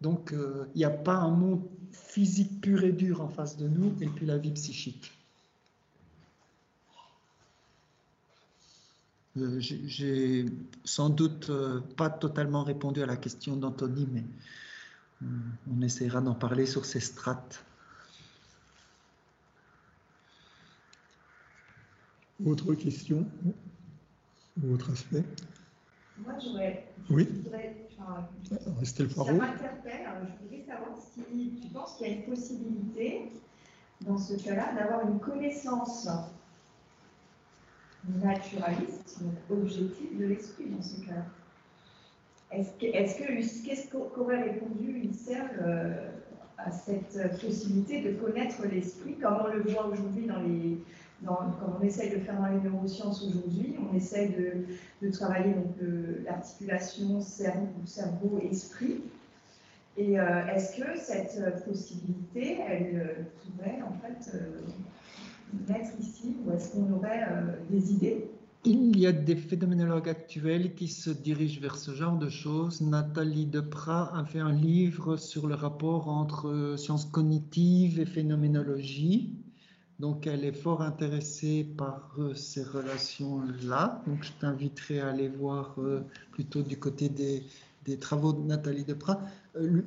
[0.00, 0.34] Donc
[0.74, 1.62] il n'y a pas un monde
[1.92, 5.12] physique pur et dur en face de nous et puis la vie psychique.
[9.38, 10.46] Euh, j'ai
[10.84, 14.24] sans doute euh, pas totalement répondu à la question d'Anthony, mais
[15.22, 15.26] euh,
[15.74, 17.64] on essaiera d'en parler sur ces strates.
[22.44, 23.24] Autre question
[24.62, 25.22] ou autre aspect
[26.18, 26.86] Moi, j'aurais.
[27.10, 27.28] Oui.
[28.80, 30.08] Restez le Ça m'interpelle.
[30.22, 33.32] Je voudrais savoir si tu penses qu'il y a une possibilité,
[34.00, 36.08] dans ce cas-là, d'avoir une connaissance
[38.08, 41.24] naturaliste, donc objectif de l'esprit dans ce cas.
[42.50, 46.10] Est-ce que, est-ce que, qu'est-ce qu'aurait répondu Husserl euh,
[46.58, 50.78] à cette possibilité de connaître l'esprit, comme on le voit aujourd'hui dans les,
[51.24, 55.54] dans, comme on essaye de faire dans les neurosciences aujourd'hui, on essaye de, de travailler
[56.24, 59.00] l'articulation cerveau, cerveau-esprit.
[59.96, 63.22] Et euh, est-ce que cette possibilité, elle euh,
[63.56, 64.32] pourrait en fait
[65.68, 68.30] mettre ici ou est-ce qu'on aurait euh, des idées?
[68.64, 72.80] Il y a des phénoménologues actuels qui se dirigent vers ce genre de choses.
[72.80, 79.36] Nathalie Deprat a fait un livre sur le rapport entre euh, sciences cognitives et phénoménologie.
[80.02, 84.02] Donc, elle est fort intéressée par euh, ces relations-là.
[84.06, 85.76] Donc, je t'inviterai à aller voir
[86.32, 87.44] plutôt du côté des,
[87.84, 89.20] des travaux de Nathalie Deprat.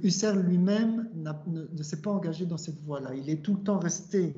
[0.04, 3.16] Husserl lui-même ne, s'est pas engagé dans cette voie-là.
[3.16, 4.36] Il est tout le temps resté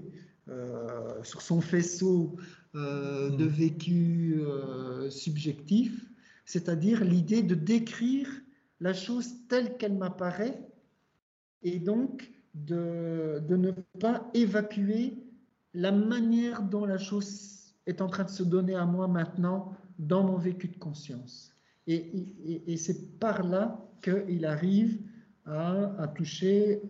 [0.50, 2.38] euh, sur son faisceau
[2.76, 3.50] euh, de hmm.
[3.50, 6.06] vécu euh, subjectif,
[6.46, 8.30] c'est-à-dire l'idée de décrire
[8.80, 10.62] la chose telle qu'elle m'apparaît
[11.64, 15.18] et donc de, de, ne pas évacuer
[15.78, 20.24] la manière dont la chose est en train de se donner à moi maintenant dans
[20.24, 21.54] mon vécu de conscience.
[21.86, 25.00] Et, c'est par là qu'il arrive
[25.46, 26.82] à, toucher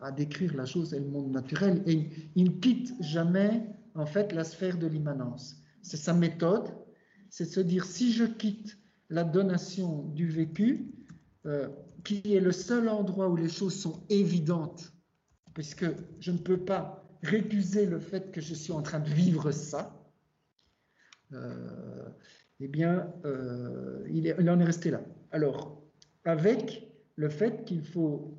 [0.00, 3.66] à décrire la chose et le monde naturel et il ne quitte jamais
[3.96, 5.56] en fait la sphère de l'immanence.
[5.82, 6.70] C'est sa méthode,
[7.30, 8.78] c'est de se dire si je quitte
[9.10, 10.92] la donation du vécu,
[11.46, 11.68] euh,
[12.04, 14.93] qui est le seul endroit où les choses sont évidentes,
[15.54, 15.86] puisque
[16.20, 20.04] je ne peux pas récuser le fait que je suis en train de vivre ça,
[21.32, 22.08] euh,
[22.60, 25.00] eh bien, euh, il, en est resté là.
[25.32, 25.82] Alors,
[26.24, 28.36] avec le fait qu'il faut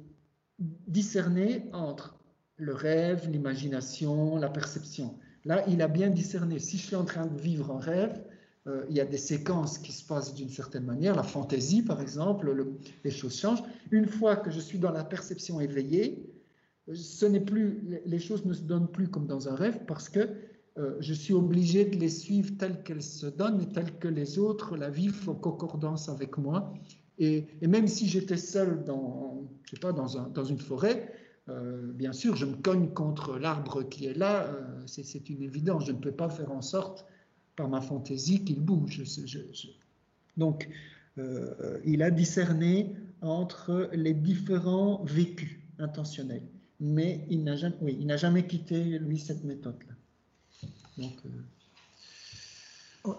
[0.60, 2.18] discerner entre
[2.58, 5.18] le rêve, l'imagination, la perception.
[5.44, 6.60] Là, il a bien discerné.
[6.60, 8.24] Si je suis en train de vivre un rêve,
[8.68, 12.02] euh, il y a des séquences qui se passent d'une certaine manière, la fantaisie par
[12.02, 12.66] exemple,
[13.04, 13.64] les choses changent.
[13.92, 16.35] Une fois que je suis dans la perception éveillée,
[16.94, 20.30] ce n'est plus, les choses ne se donnent plus comme dans un rêve parce que
[20.78, 24.38] euh, je suis obligé de les suivre telles qu'elles se donnent et telles que les
[24.38, 26.74] autres la vivent en concordance avec moi.
[27.18, 31.14] Et, même si j'étais seul dans, je sais pas, dans, un, dans une forêt,
[31.48, 35.86] euh, bien sûr, je me cogne contre l'arbre qui est là, euh, c'est une évidence.
[35.86, 37.06] Je ne peux pas faire en sorte,
[37.56, 39.02] par ma fantaisie, qu'il bouge.
[40.36, 40.68] Donc,
[41.86, 46.44] il a discerné entre les différents vécus intentionnels.
[46.80, 49.94] Mais il n'a jamais, oui, il jamais quitté, lui, cette méthode-là.
[50.98, 51.30] Donc, euh,
[53.06, 53.16] oh,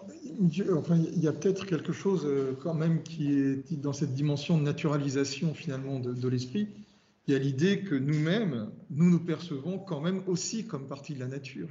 [0.75, 4.57] Enfin, il y a peut-être quelque chose euh, quand même qui est dans cette dimension
[4.57, 6.67] de naturalisation finalement de, l'esprit.
[7.27, 11.19] Il y a l'idée que nous-mêmes, nous nous percevons quand même aussi comme partie de
[11.19, 11.67] la nature.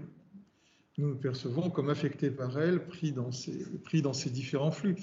[0.98, 4.96] Nous nous percevons comme affectés par elle, pris dans ces, pris dans ces différents flux.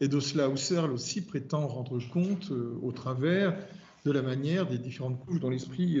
[0.00, 3.58] Et de cela, Husserl aussi prétend rendre compte euh, au travers
[4.04, 5.98] de la manière des différentes couches dans l'esprit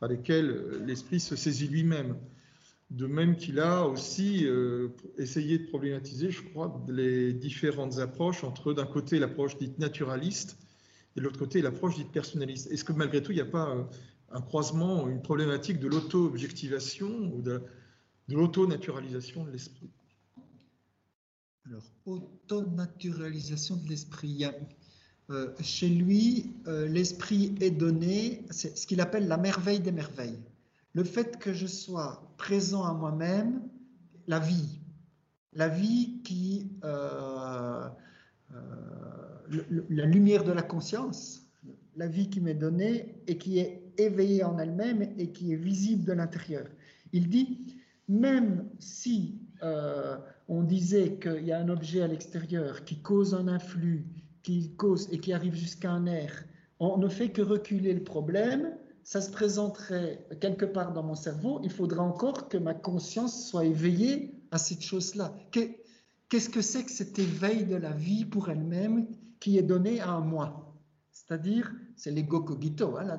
[0.00, 2.16] par lesquelles l'esprit se saisit lui-même
[2.92, 8.74] de même qu'il a aussi euh, essayé de problématiser, je crois, les différentes approches entre
[8.74, 10.58] d'un côté l'approche dite naturaliste
[11.16, 12.70] et de l'autre côté l'approche dite personnaliste.
[12.70, 13.84] Est-ce que malgré tout, il n'y a pas euh,
[14.30, 17.62] un croisement, une problématique de l'auto-objectivation ou de,
[18.28, 19.90] l'auto-naturalisation de l'esprit?
[21.66, 24.44] Alors, auto-naturalisation de l'esprit.
[25.30, 30.38] Euh, chez lui, l'esprit est donné, c'est ce qu'il appelle la merveille des merveilles
[30.94, 33.62] le fait que je sois présent à moi-même,
[34.26, 34.80] la vie,
[35.54, 37.88] la vie qui, euh,
[38.54, 41.46] euh, la lumière de la conscience,
[41.96, 46.04] la vie qui m'est donnée et qui est éveillée en elle-même et qui est visible
[46.04, 46.66] de l'intérieur.
[47.12, 47.76] Il dit,
[48.08, 50.16] même si euh,
[50.48, 54.04] on disait qu'il y a un objet à l'extérieur qui cause un influx,
[54.42, 56.44] qui cause et qui arrive jusqu'à un air,
[56.80, 58.74] on ne fait que reculer le problème
[59.04, 63.64] ça se présenterait quelque part dans mon cerveau, il faudrait encore que ma conscience soit
[63.64, 65.36] éveillée à cette chose-là.
[65.50, 69.06] Qu'est-ce que c'est que cet éveil de la vie pour elle-même
[69.40, 70.78] qui est donné à un moi?
[71.10, 73.18] C'est-à-dire, c'est l'ego cogito, hein,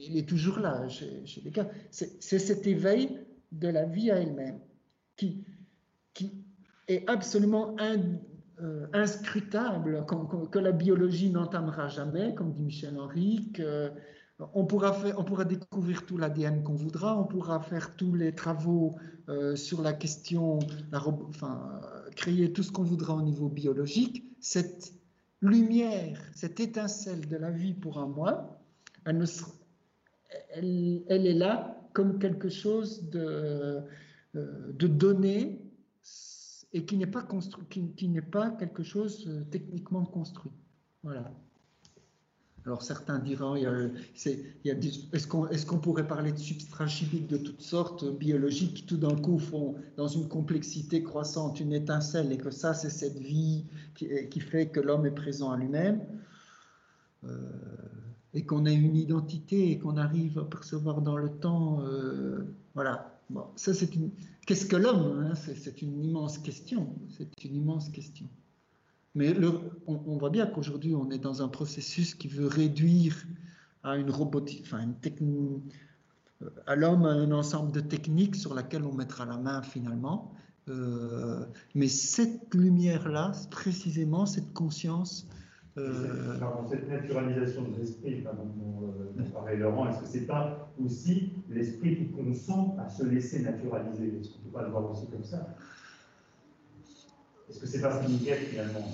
[0.00, 1.68] il est toujours là chez, les cas.
[1.90, 3.18] C'est cet éveil
[3.52, 4.60] de la vie à elle-même
[5.16, 5.44] qui,
[6.88, 7.74] est absolument
[8.62, 10.06] euh, inscrutable,
[10.50, 13.90] que, la biologie n'entamera jamais, comme dit Michel Henry, que
[14.54, 18.94] on pourra, découvrir tout l'ADN qu'on voudra, on pourra faire tous les travaux
[19.28, 20.58] euh, sur la question,
[20.92, 21.80] enfin,
[22.16, 24.24] créer tout ce qu'on voudra au niveau biologique.
[24.40, 24.92] Cette
[25.40, 28.58] lumière, cette étincelle de la vie pour un moi,
[29.04, 33.80] elle, est là comme quelque chose euh,
[34.34, 35.65] de donné
[36.76, 40.52] et qui n'est pas, quelque chose euh, techniquement construit.
[41.02, 41.32] Voilà.
[42.66, 48.84] Alors certains diront, est-ce qu'on pourrait parler de substrats chimiques de toutes sortes, biologiques, qui
[48.84, 53.18] tout d'un coup font, dans une complexité croissante, une étincelle, et que ça, c'est cette
[53.18, 56.04] vie qui, fait que l'homme est présent à lui-même,
[57.24, 57.38] euh,
[58.34, 62.44] et qu'on a une identité, et qu'on arrive à percevoir dans le temps, euh,
[62.74, 63.16] voilà.
[63.30, 64.10] Bon, ça c'est une...
[64.46, 65.34] Qu'est-ce que l'homme hein?
[65.34, 68.28] C'est une immense question, c'est une immense question.
[69.16, 69.34] Mais
[69.86, 73.16] on, voit bien qu'aujourd'hui, on est dans un processus qui veut réduire
[73.82, 74.66] à une robotique,
[75.20, 75.62] une
[76.66, 80.32] à l'homme un ensemble de techniques sur laquelle on mettra la main finalement.
[80.68, 81.44] Euh,
[81.74, 85.26] mais cette lumière-là, précisément, cette conscience.
[85.78, 86.38] Euh...
[86.70, 92.88] cette naturalisation de l'esprit euh, Laurent, est-ce que c'est pas aussi l'esprit qui consent à
[92.88, 94.18] se laisser naturaliser?
[94.20, 95.54] Est-ce qu'on ne peut pas le voir aussi comme ça?
[97.48, 98.88] Est-ce que c'est pas Miguel finalement?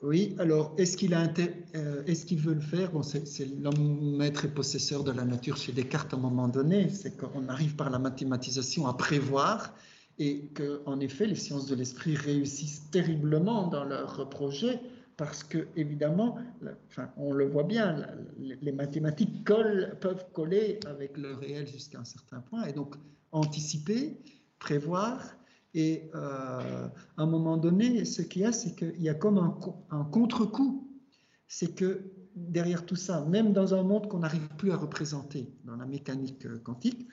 [0.00, 2.92] Oui, alors est-ce qu'il euh, est-ce qu'il veut le faire?
[2.92, 6.88] Bon, c'est l'homme maître et possesseur de la nature chez Descartes à un moment donné,
[6.88, 9.74] c'est qu'on arrive par la mathématisation à prévoir
[10.18, 14.80] et que, en effet, les sciences de l'esprit réussissent terriblement dans leur projet
[15.16, 16.38] parce que, évidemment,
[16.88, 18.06] enfin, on le voit bien,
[18.38, 22.94] les mathématiques peuvent coller avec le réel jusqu'à un certain point et donc
[23.32, 24.16] anticiper,
[24.58, 25.38] prévoir
[25.74, 29.38] et euh, à un moment donné, ce qu'il y a, c'est qu'il y a comme
[29.38, 30.88] un, contre-coup.
[31.46, 35.76] C'est que derrière tout ça, même dans un monde qu'on n'arrive plus à représenter dans
[35.76, 37.06] la mécanique euh, quantique,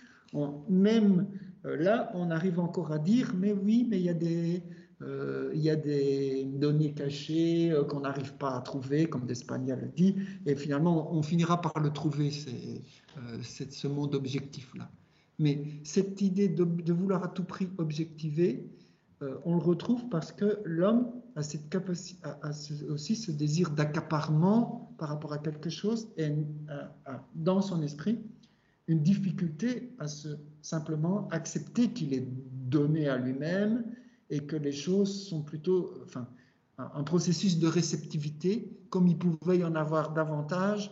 [0.68, 1.28] même
[1.66, 4.64] là, on arrive encore à dire, mais oui, mais il y a des,
[5.02, 10.16] a des données cachées qu'on n'arrive pas à trouver, comme D'Espagnol le dit,
[10.46, 14.90] et finalement, on finira par le trouver, ce monde objectif-là.
[15.40, 18.70] Mais cette idée de, vouloir à tout prix objectiver,
[19.22, 22.22] euh, on le retrouve parce que l'homme a, cette capacité,
[22.90, 26.32] aussi ce désir d'accaparement par rapport à quelque chose et
[27.34, 28.20] dans son esprit
[28.88, 32.28] une difficulté à se simplement accepter qu'il est
[32.70, 33.86] donné à lui-même
[34.32, 36.28] et que les choses sont plutôt, enfin,
[36.78, 40.92] un processus de réceptivité, comme il pouvait y en avoir davantage,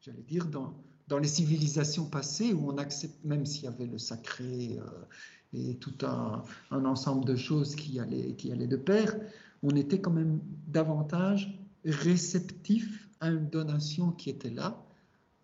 [0.00, 0.74] j'allais dire, dans,
[1.08, 5.04] dans les civilisations passées où on accepte, même s'il y avait le sacré euh,
[5.52, 9.14] et tout un, ensemble de choses qui allaient, qui allaient de pair,
[9.62, 14.82] on était quand même davantage réceptif à une donation qui était là.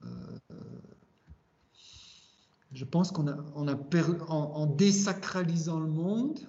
[0.03, 0.39] Euh,
[2.73, 3.79] je pense qu'on a, on a
[4.29, 6.41] en, désacralisant le monde,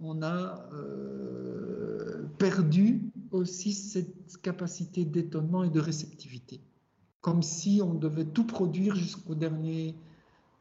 [0.00, 6.60] on a euh, perdu aussi cette capacité d'étonnement et de réceptivité.
[7.20, 9.94] Comme si on devait tout produire jusqu'au dernier,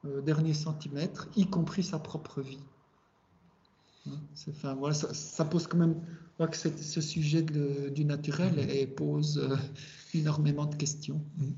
[0.06, 2.60] euh, dernier centimètre, y compris sa propre vie.
[4.08, 4.20] Hein,
[4.50, 5.96] enfin, voilà, ça, pose quand même,
[6.40, 9.56] je que ce sujet du naturel et pose euh,
[10.14, 11.22] énormément de questions.
[11.38, 11.52] Mm.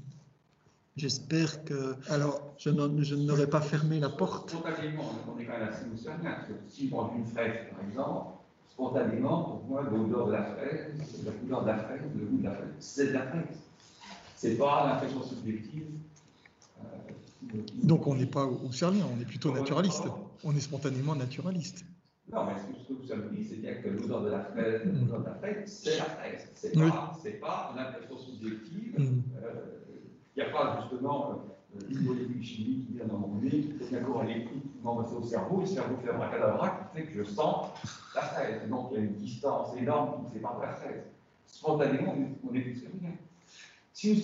[0.97, 4.49] J'espère que Alors, je n'aurais pas fermé la porte.
[4.49, 5.85] Spontanément, on est quand même assez
[6.23, 8.27] parce que si on prend une fraise, par exemple,
[8.71, 10.87] spontanément, pour moi, l'odeur de la fraise,
[11.23, 13.45] la couleur de la fraise, le goût de la fraise, c'est de la fraise.
[14.35, 15.85] C'est pas l'impression subjective.
[16.79, 20.05] Euh, Donc on n'est pas au cerlien, on est plutôt naturaliste.
[20.43, 21.85] On est spontanément naturaliste.
[22.31, 25.19] Non, mais ce que vous avez dit, c'est bien que l'odeur de la fraise, l'odeur
[25.19, 26.47] de la fraise, c'est la fraise.
[26.55, 28.99] C'est pas, pas l'impression subjective.
[28.99, 29.21] Mm.
[29.43, 29.76] Euh,
[30.37, 33.85] il n'y a pas justement euh, une molécule chimique qui vient dans mon nez, qui
[33.89, 36.97] fait un courant électrique qui m'envoie au cerveau, et le cerveau fait un cadavre qui
[36.97, 37.69] fait que je sens
[38.13, 38.69] la fraise.
[38.69, 41.03] Donc il y a une distance énorme qui me sépare la fraise.
[41.47, 42.13] Spontanément,
[42.47, 43.13] on est plus rien.
[43.93, 44.21] Si nous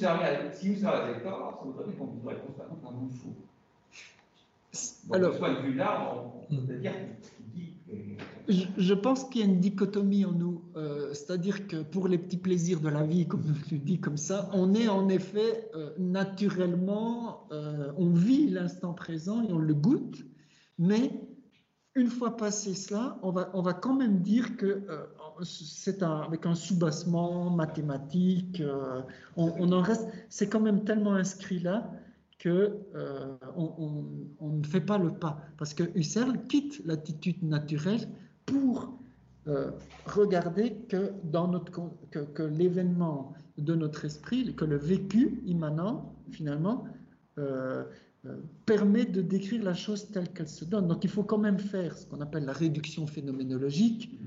[0.53, 3.33] si nous avec tort, ça voudrait dire qu'on vivrait constamment dans un fou.
[5.07, 6.13] Donc, Alors, de ce point de vue-là,
[6.51, 7.73] on, peut dire qu'il dit
[8.47, 12.37] je, pense qu'il y a une dichotomie en nous, euh, c'est-à-dire que pour les petits
[12.37, 17.47] plaisirs de la vie, comme tu dis comme ça, on est en effet euh, naturellement,
[17.51, 20.25] euh, on vit l'instant présent et on le goûte,
[20.77, 21.11] mais
[21.95, 24.83] une fois passé cela, on va, on va quand même dire que
[25.43, 28.63] c'est avec un soubassement mathématique,
[29.37, 31.91] on, en reste, c'est quand même tellement inscrit là
[32.39, 32.79] que
[33.55, 38.07] on, ne fait pas le pas, parce que Husserl quitte l'attitude naturelle
[38.45, 38.93] pour
[39.47, 39.71] euh,
[40.05, 41.71] regarder que, dans notre,
[42.11, 46.85] que, l'événement de notre esprit, que le vécu immanent, finalement,
[47.37, 47.83] euh,
[48.25, 50.87] euh, permet de décrire la chose telle qu'elle se donne.
[50.87, 54.17] Donc il faut quand même faire ce qu'on appelle la réduction phénoménologique.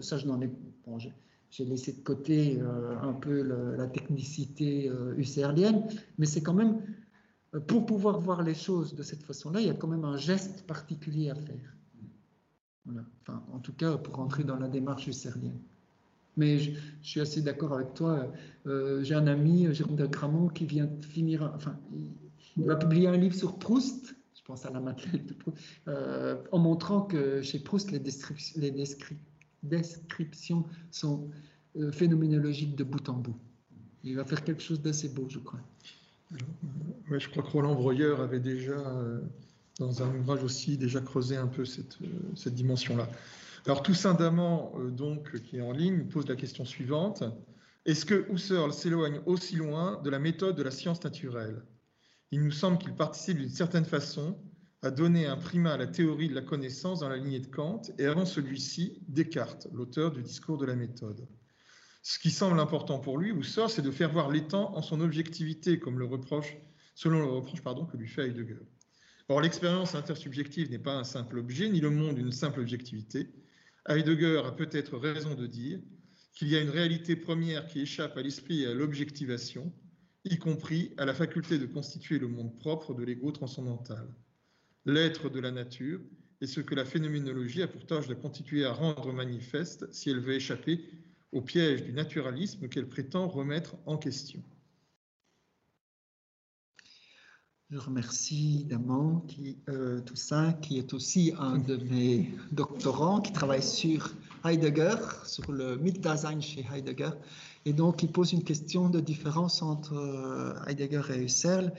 [0.00, 0.50] ça, je n'en ai.
[0.86, 2.58] Bon, j'ai laissé de côté
[3.02, 5.86] un peu la technicité husserlienne,
[6.18, 6.80] mais c'est quand même,
[7.66, 10.66] pour pouvoir voir les choses de cette façon-là, il y a quand même un geste
[10.66, 11.73] particulier à faire.
[13.22, 15.58] Enfin, en tout cas, pour rentrer dans la démarche husserlienne.
[16.36, 18.30] Mais je, suis assez d'accord avec toi.
[18.66, 21.78] Euh, j'ai un ami, Jérôme de Gramont, qui vient de finir, enfin,
[22.56, 25.56] il, va publier un livre sur Proust, je pense à la Madeleine de Proust,
[25.88, 28.00] euh, en montrant que chez Proust, les,
[29.62, 31.30] descriptions, sont
[31.76, 33.36] euh, phénoménologiques de bout en bout.
[34.02, 35.60] Il va faire quelque chose d'assez beau, je crois.
[37.10, 38.76] ouais, je crois que Roland Breuer avait déjà
[39.78, 43.08] dans un ouvrage aussi déjà creusé un peu cette, euh, dimension-là.
[43.66, 47.24] Alors Toussaint Damant, euh, donc, qui est en ligne, pose la question suivante.
[47.86, 51.62] Est-ce que Husserl s'éloigne aussi loin de la méthode de la science naturelle?
[52.30, 54.38] Il nous semble qu'il participe d'une certaine façon
[54.82, 57.82] à donner un primat à la théorie de la connaissance dans la lignée de Kant
[57.98, 61.26] et avant celui-ci, Descartes, l'auteur du discours de la méthode.
[62.02, 65.78] Ce qui semble important pour lui, Husserl, c'est de faire voir l'étang en son objectivité,
[65.78, 66.56] comme le reproche,
[66.94, 68.60] selon le reproche pardon, que lui fait Heidegger.
[69.28, 73.28] Or, l'expérience intersubjective n'est pas un simple objet, ni le monde une simple objectivité.
[73.88, 75.80] Heidegger a peut-être raison de dire
[76.34, 79.72] qu'il y a une réalité première qui échappe à l'esprit et à l'objectivation,
[80.24, 84.06] y compris à la faculté de constituer le monde propre de l'ego transcendantal.
[84.84, 86.00] L'être de la nature
[86.42, 90.20] est ce que la phénoménologie a pour tâche de constituer à rendre manifeste si elle
[90.20, 90.84] veut échapper
[91.32, 94.42] au piège du naturalisme qu'elle prétend remettre en question.
[97.70, 103.62] Je remercie Damon, qui, euh, ça, qui est aussi un de mes doctorants, qui travaille
[103.62, 104.12] sur
[104.44, 107.10] Heidegger, sur le Mitdasein chez Heidegger.
[107.64, 111.72] Et donc, il pose une question de différence entre euh, Heidegger et Husserl,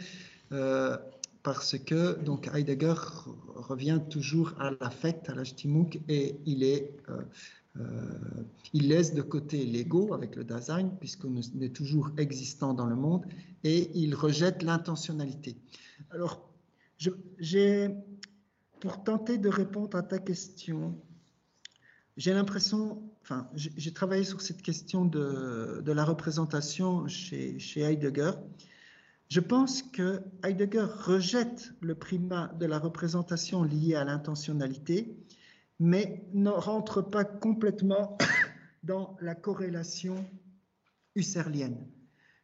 [0.51, 0.97] euh,
[1.43, 2.95] parce que donc, Heidegger
[3.53, 6.95] revient toujours à l'affect, à l'Achtimuk, et il est
[8.73, 13.25] il laisse de côté l'ego avec le Dasein, puisqu'on est toujours existant dans le monde,
[13.63, 15.57] et il rejette l'intentionnalité.
[16.11, 16.49] Alors,
[17.39, 17.89] j'ai,
[18.79, 20.95] pour tenter de répondre à ta question,
[22.17, 28.31] j'ai l'impression, enfin, j'ai travaillé sur cette question de, la représentation chez, Heidegger.
[29.27, 35.17] Je pense que Heidegger rejette le primat de la représentation liée à l'intentionnalité,
[35.79, 38.17] mais ne rentre pas complètement
[38.83, 40.25] dans la corrélation
[41.15, 41.87] husserlienne.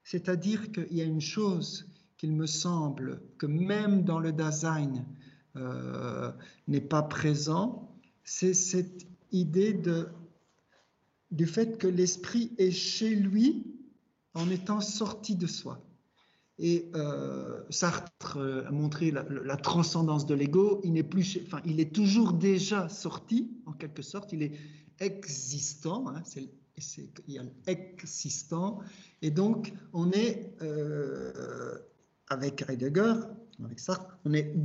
[0.04, 1.88] C'est-à-dire qu'il y a une chose
[2.18, 5.06] qu'il me semble que même dans le Dasein
[5.56, 6.32] euh,
[6.68, 10.08] n'est pas présent, c'est cette idée de,
[11.32, 13.66] du fait que l'esprit est chez lui
[14.34, 15.82] en étant sorti de soi.
[16.64, 20.80] Et euh, Sartre euh, a montré la, transcendance de l'ego.
[20.84, 24.32] Il n'est plus, enfin, il est toujours déjà sorti, en quelque sorte.
[24.32, 24.52] Il est
[25.00, 26.08] existant.
[26.08, 28.78] Hein, il y a l'existant.
[29.24, 31.80] Et donc, on est euh,
[32.30, 33.16] avec Heidegger,
[33.66, 34.56] avec Sartre, on est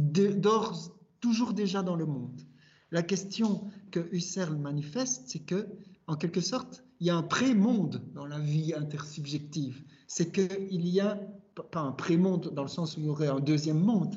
[1.20, 2.42] toujours déjà dans le monde.
[2.90, 5.66] La question que Husserl manifeste, c'est que,
[6.06, 9.82] en quelque sorte, il y a un pré-monde dans la vie intersubjective.
[10.06, 11.18] C'est qu'il y a
[11.62, 14.16] pas un pré-monde dans le sens où il y aurait un deuxième monde,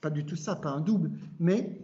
[0.00, 1.80] pas du tout ça, pas un double, mais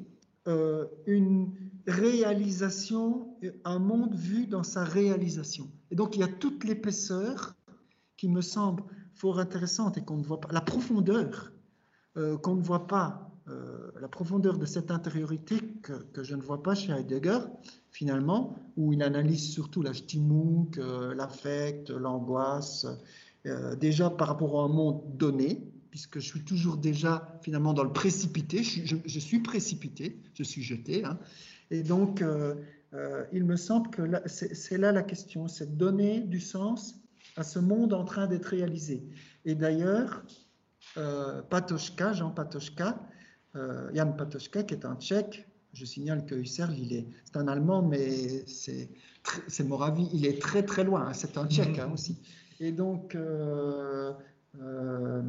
[0.46, 1.52] euh, une
[1.86, 5.70] réalisation, un monde vu dans sa réalisation.
[5.90, 7.54] Et donc il y a toute l'épaisseur
[8.16, 8.82] qui me semble
[9.14, 11.52] fort intéressante et qu'on ne voit pas, la profondeur
[12.16, 16.62] euh, qu'on ne voit pas, euh, la profondeur de cette intériorité que, je ne vois
[16.62, 17.40] pas chez Heidegger,
[17.90, 20.76] finalement, où il analyse surtout la Stimmung,
[21.14, 22.86] l'affect, l'angoisse,
[23.46, 27.84] euh, déjà par rapport à un monde donné, puisque je suis toujours déjà finalement dans
[27.84, 31.04] le précipité, je, suis précipité, je suis jeté.
[31.04, 31.18] Hein.
[31.70, 32.54] et donc, euh,
[32.92, 36.96] euh, il me semble que c'est là la question, c'est donner du sens
[37.36, 39.04] à ce monde en train d'être réalisé.
[39.44, 40.22] Et d'ailleurs,
[41.48, 43.00] Patochka, Jean Patochka,
[43.54, 47.82] Jan Patochka, qui est un tchèque, je signale que Husserl, il est, c'est un Allemand,
[47.82, 48.90] mais c'est,
[49.46, 52.18] c'est Moravie, il est très très loin, hein, c'est un tchèque hein, aussi.
[52.60, 54.12] Et donc, euh,
[54.60, 55.22] euh,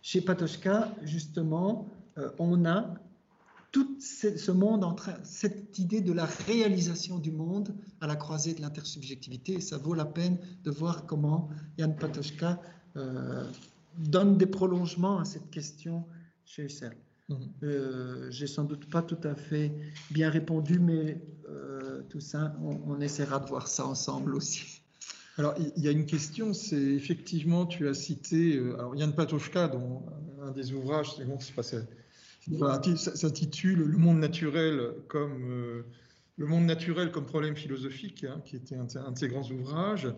[0.00, 1.88] chez Patochka, justement,
[2.18, 2.94] euh, on a
[3.72, 8.54] tout ce monde en train, cette idée de la réalisation du monde à la croisée
[8.54, 9.54] de l'intersubjectivité.
[9.54, 12.60] Et ça vaut la peine de voir comment Jan Patochka
[13.98, 16.04] donne des prolongements à cette question
[16.44, 16.96] chez Husserl.
[17.28, 18.30] Mmh.
[18.30, 19.72] J'ai sans doute pas tout à fait
[20.10, 21.22] bien répondu, mais
[22.08, 24.79] tout ça, on essaiera de voir ça ensemble aussi.
[25.38, 29.68] Alors, il y a une question, c'est effectivement, tu as cité euh, alors Yann Patochka,
[29.68, 30.02] dont
[30.42, 31.38] un des ouvrages, c'est bon,
[32.96, 35.82] s'intitule Le monde naturel comme euh,
[36.36, 40.12] le monde naturel comme problème philosophique, hein, qui était un, de ses grands ouvrages.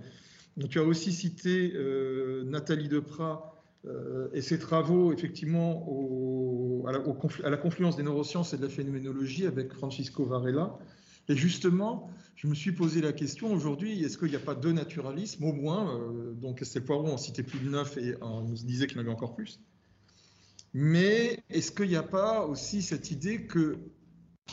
[0.71, 3.49] tu as aussi cité euh, Nathalie Deprat
[4.33, 7.01] et ses travaux, effectivement, à, la,
[7.43, 10.79] à, la, confluence des neurosciences et de la phénoménologie avec Francisco Varela.
[11.29, 14.73] Et justement, je me suis posé la question aujourd'hui, est-ce qu'il n'y a pas deux
[14.73, 18.55] naturalismes au moins euh, Donc Estelle Poiron en citait plus de neuf et on nous
[18.55, 19.61] disait qu'il y en avait encore plus.
[20.75, 23.79] Mais est-ce qu'il n'y a pas aussi cette idée que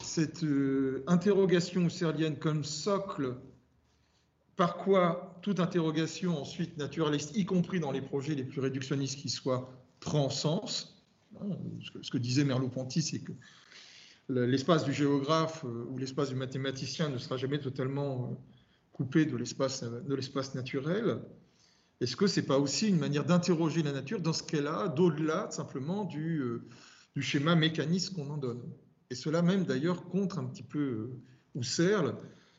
[0.01, 3.37] cette euh, interrogation husserlienne comme socle,
[4.55, 9.29] par quoi toute interrogation ensuite naturaliste, y compris dans les projets les plus réductionnistes qui
[9.29, 11.01] soient, prend sens
[11.41, 11.47] hein,
[12.01, 13.31] ce que disait Merleau-Ponty, c'est que
[14.29, 18.35] l'espace du géographe euh, ou l'espace du mathématicien ne sera jamais totalement euh,
[18.93, 21.19] coupé de l'espace de l'espace naturel.
[21.99, 25.49] Est-ce que c'est pas aussi une manière d'interroger la nature dans ce qu'elle a, d'au-delà
[25.51, 26.61] simplement du, euh,
[27.15, 28.61] du, schéma mécaniste qu'on en donne?
[29.09, 31.09] Et cela même d'ailleurs contre un petit peu
[31.55, 32.15] Husserl,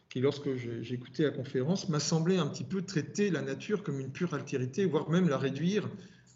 [0.08, 0.48] qui lorsque
[0.90, 4.84] écouté la conférence m'a semblé un petit peu traiter la nature comme une pure altérité,
[4.84, 5.88] voire même la réduire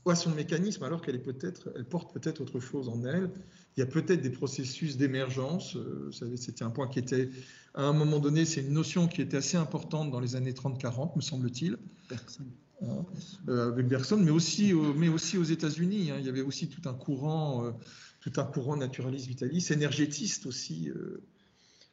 [0.07, 3.31] à son mécanisme, alors qu'elle peut-être, elle porte peut-être autre chose en elle.
[3.77, 5.77] Il y a peut-être des processus d'émergence.
[5.77, 7.31] Euh, c'était un point qui était,
[7.75, 11.17] à un moment donné, c'est une notion qui était assez importante dans les années 30-40,
[11.17, 11.77] me semble-t-il.
[12.09, 12.51] Personne.
[12.83, 13.05] Hein,
[13.49, 16.11] euh, avec Bergson, mais aussi, mais aussi aux États-Unis.
[16.11, 16.17] Hein.
[16.19, 17.71] il y avait aussi tout un courant, euh,
[18.21, 20.91] tout un courant naturaliste vitaliste, énergétiste aussi,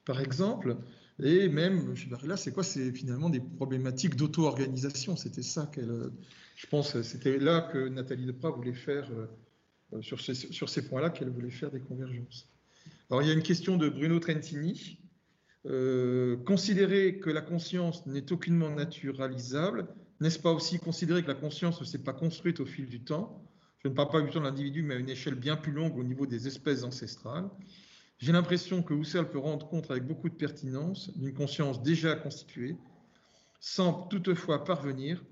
[0.06, 0.78] par exemple.
[1.22, 5.16] Et même, je là, c'est quoi C'est finalement des problématiques d'auto-organisation.
[5.16, 6.12] C'était ça qu'elle.
[6.56, 9.26] Je pense c'était là que Nathalie Deprat voulait faire euh,
[10.00, 12.48] sur ces, sur ces points-là qu'elle voulait faire des convergences.
[13.10, 14.98] Alors il y a une question de Bruno Trentini.
[15.68, 19.88] Euh, considérer que la conscience n'est aucunement naturalisable,
[20.20, 23.44] n'est-ce pas aussi considérer que la conscience ne s'est pas construite au fil du temps?
[23.84, 25.98] Je ne parle pas du temps de l'individu, mais à une échelle bien plus longue
[25.98, 27.50] au niveau des espèces ancestrales.
[28.18, 32.76] J'ai l'impression que Husserl peut rendre compte avec beaucoup de pertinence d'une conscience déjà constituée,
[33.60, 35.24] sans toutefois parvenir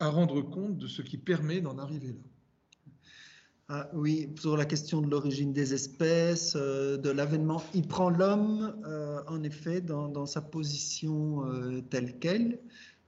[0.00, 2.27] à rendre compte de ce qui permet d'en arriver là.
[3.70, 8.74] Ah, oui, sur la question de l'origine des espèces, euh, de l'avènement, il prend l'homme,
[8.86, 12.58] euh, en effet, dans, sa position euh, telle qu'elle,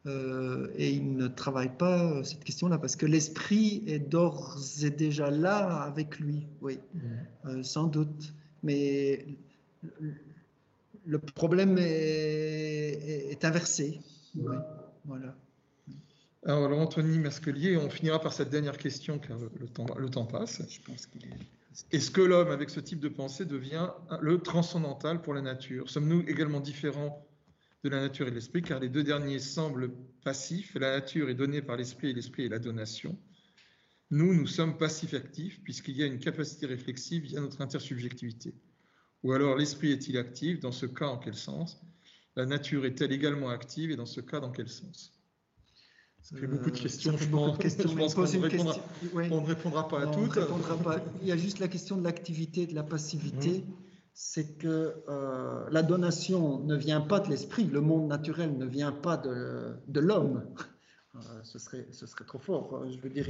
[0.07, 5.83] et il ne travaille pas cette question-là parce que l'esprit est d'ores et déjà là
[5.83, 7.63] avec lui, oui, mmh.
[7.63, 8.33] sans doute.
[8.63, 9.27] Mais
[11.05, 14.01] le problème est, inversé.
[15.05, 15.37] voilà.
[16.45, 20.63] Alors, Anthony Masquelier, on finira par cette dernière question car le temps, le temps passe.
[20.69, 21.37] Je pense qu'il est...
[21.93, 23.91] Est-ce que l'homme, avec ce type de pensée, devient
[24.21, 25.89] le transcendantal pour la nature?
[25.89, 27.27] Sommes-nous également différents
[27.85, 29.93] de la nature et de l'esprit, car les deux derniers semblent
[30.25, 30.75] passifs.
[30.75, 33.19] La nature est donnée par l'esprit et l'esprit est la donation.
[34.11, 38.55] Nous, nous sommes passifs-actifs, puisqu'il y a une capacité réflexive via notre intersubjectivité.
[39.23, 40.59] Ou alors l'esprit est-il actif?
[40.61, 41.81] Dans ce cas, en quel sens?
[42.35, 43.91] La nature est-elle également active?
[43.91, 45.20] Et dans ce cas, dans quel sens?
[46.23, 47.17] Ça fait beaucoup de euh, questions.
[47.17, 50.39] je pense, qu'on ne, répondra pas à toutes.
[51.23, 53.59] Il y a juste la question de l'activité et de la passivité.
[53.59, 53.73] Mmh.
[54.13, 58.93] C'est que euh, la donation ne vient pas de l'esprit, le monde naturel ne vient
[58.93, 60.45] pas de, de l'homme.
[61.17, 63.27] Euh, ce, serait, ce serait trop fort, je veux dire.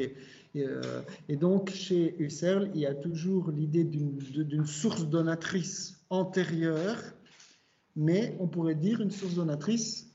[1.28, 6.98] Et, donc, chez Husserl, il y a toujours l'idée d'une source donatrice antérieure,
[7.96, 10.14] mais on pourrait dire une source donatrice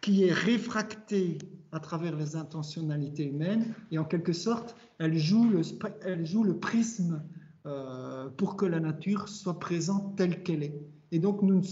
[0.00, 1.36] qui est réfractée
[1.74, 7.22] à travers les intentionnalités humaines et en quelque sorte, elle joue le, prisme
[7.66, 10.80] euh, pour que la nature soit présente telle qu'elle est.
[11.10, 11.62] Et donc, nous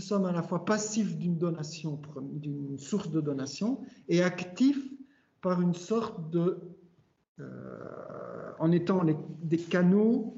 [0.00, 2.00] sommes à la fois passifs d'une donation,
[2.32, 4.84] d'une source de donation, et actifs
[5.40, 6.58] par une sorte de.
[7.38, 9.04] Euh, en étant
[9.44, 10.36] des canaux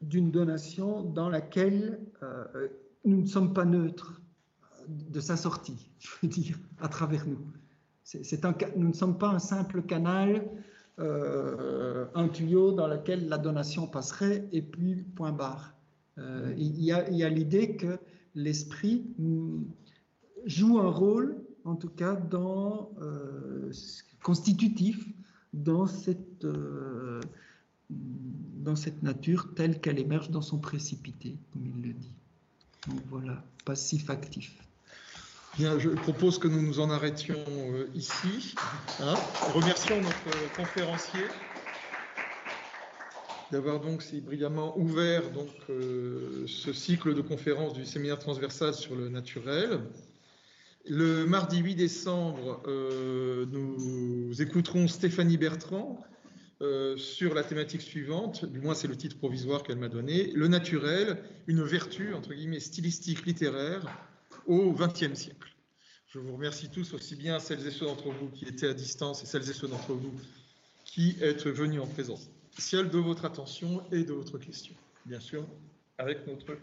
[0.00, 2.68] d'une donation dans laquelle euh,
[3.04, 4.22] nous ne sommes pas neutres
[4.88, 7.38] de sa sortie, je veux dire, à travers nous.
[8.76, 10.48] Nous ne sommes pas un simple canal,
[10.98, 15.74] euh, un tuyau dans lequel la donation passerait et puis point barre.
[16.18, 17.98] Euh, il y a l'idée que
[18.34, 19.04] l'esprit
[20.44, 23.72] joue un rôle, en tout cas euh,
[24.22, 25.06] constitutif,
[25.52, 26.46] dans cette,
[27.90, 32.14] dans cette nature telle qu'elle émerge dans son précipité, comme il le dit.
[32.88, 34.65] Donc voilà, passif-actif.
[35.58, 38.54] Je propose que nous nous en arrêtions euh, ici.
[39.00, 39.14] Hein.
[39.54, 41.22] Remercions notre conférencier
[43.50, 48.96] d'avoir donc si brillamment ouvert donc euh, ce cycle de conférences du séminaire transversal sur
[48.96, 49.80] le naturel.
[50.88, 56.04] Le mardi 8 décembre, euh, nous écouterons Stéphanie Bertrand
[56.96, 61.18] sur la thématique suivante, du moins c'est le titre provisoire qu'elle m'a donné, le naturel,
[61.46, 63.86] une vertu entre guillemets stylistique littéraire
[64.46, 65.54] au XXe siècle.
[66.08, 69.22] Je vous remercie tous, aussi bien celles et ceux d'entre vous qui étaient à distance
[69.22, 70.14] et celles et ceux d'entre vous
[70.84, 72.30] qui êtes venus en présence.
[72.58, 74.74] Ciel de votre attention et de votre question,
[75.04, 75.46] bien sûr,
[75.98, 76.56] avec notre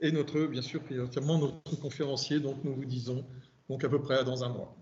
[0.00, 2.40] et notre, bien sûr, prioritairement notre conférencier.
[2.40, 3.24] Donc nous vous disons
[3.68, 4.76] donc à peu près dans un mois.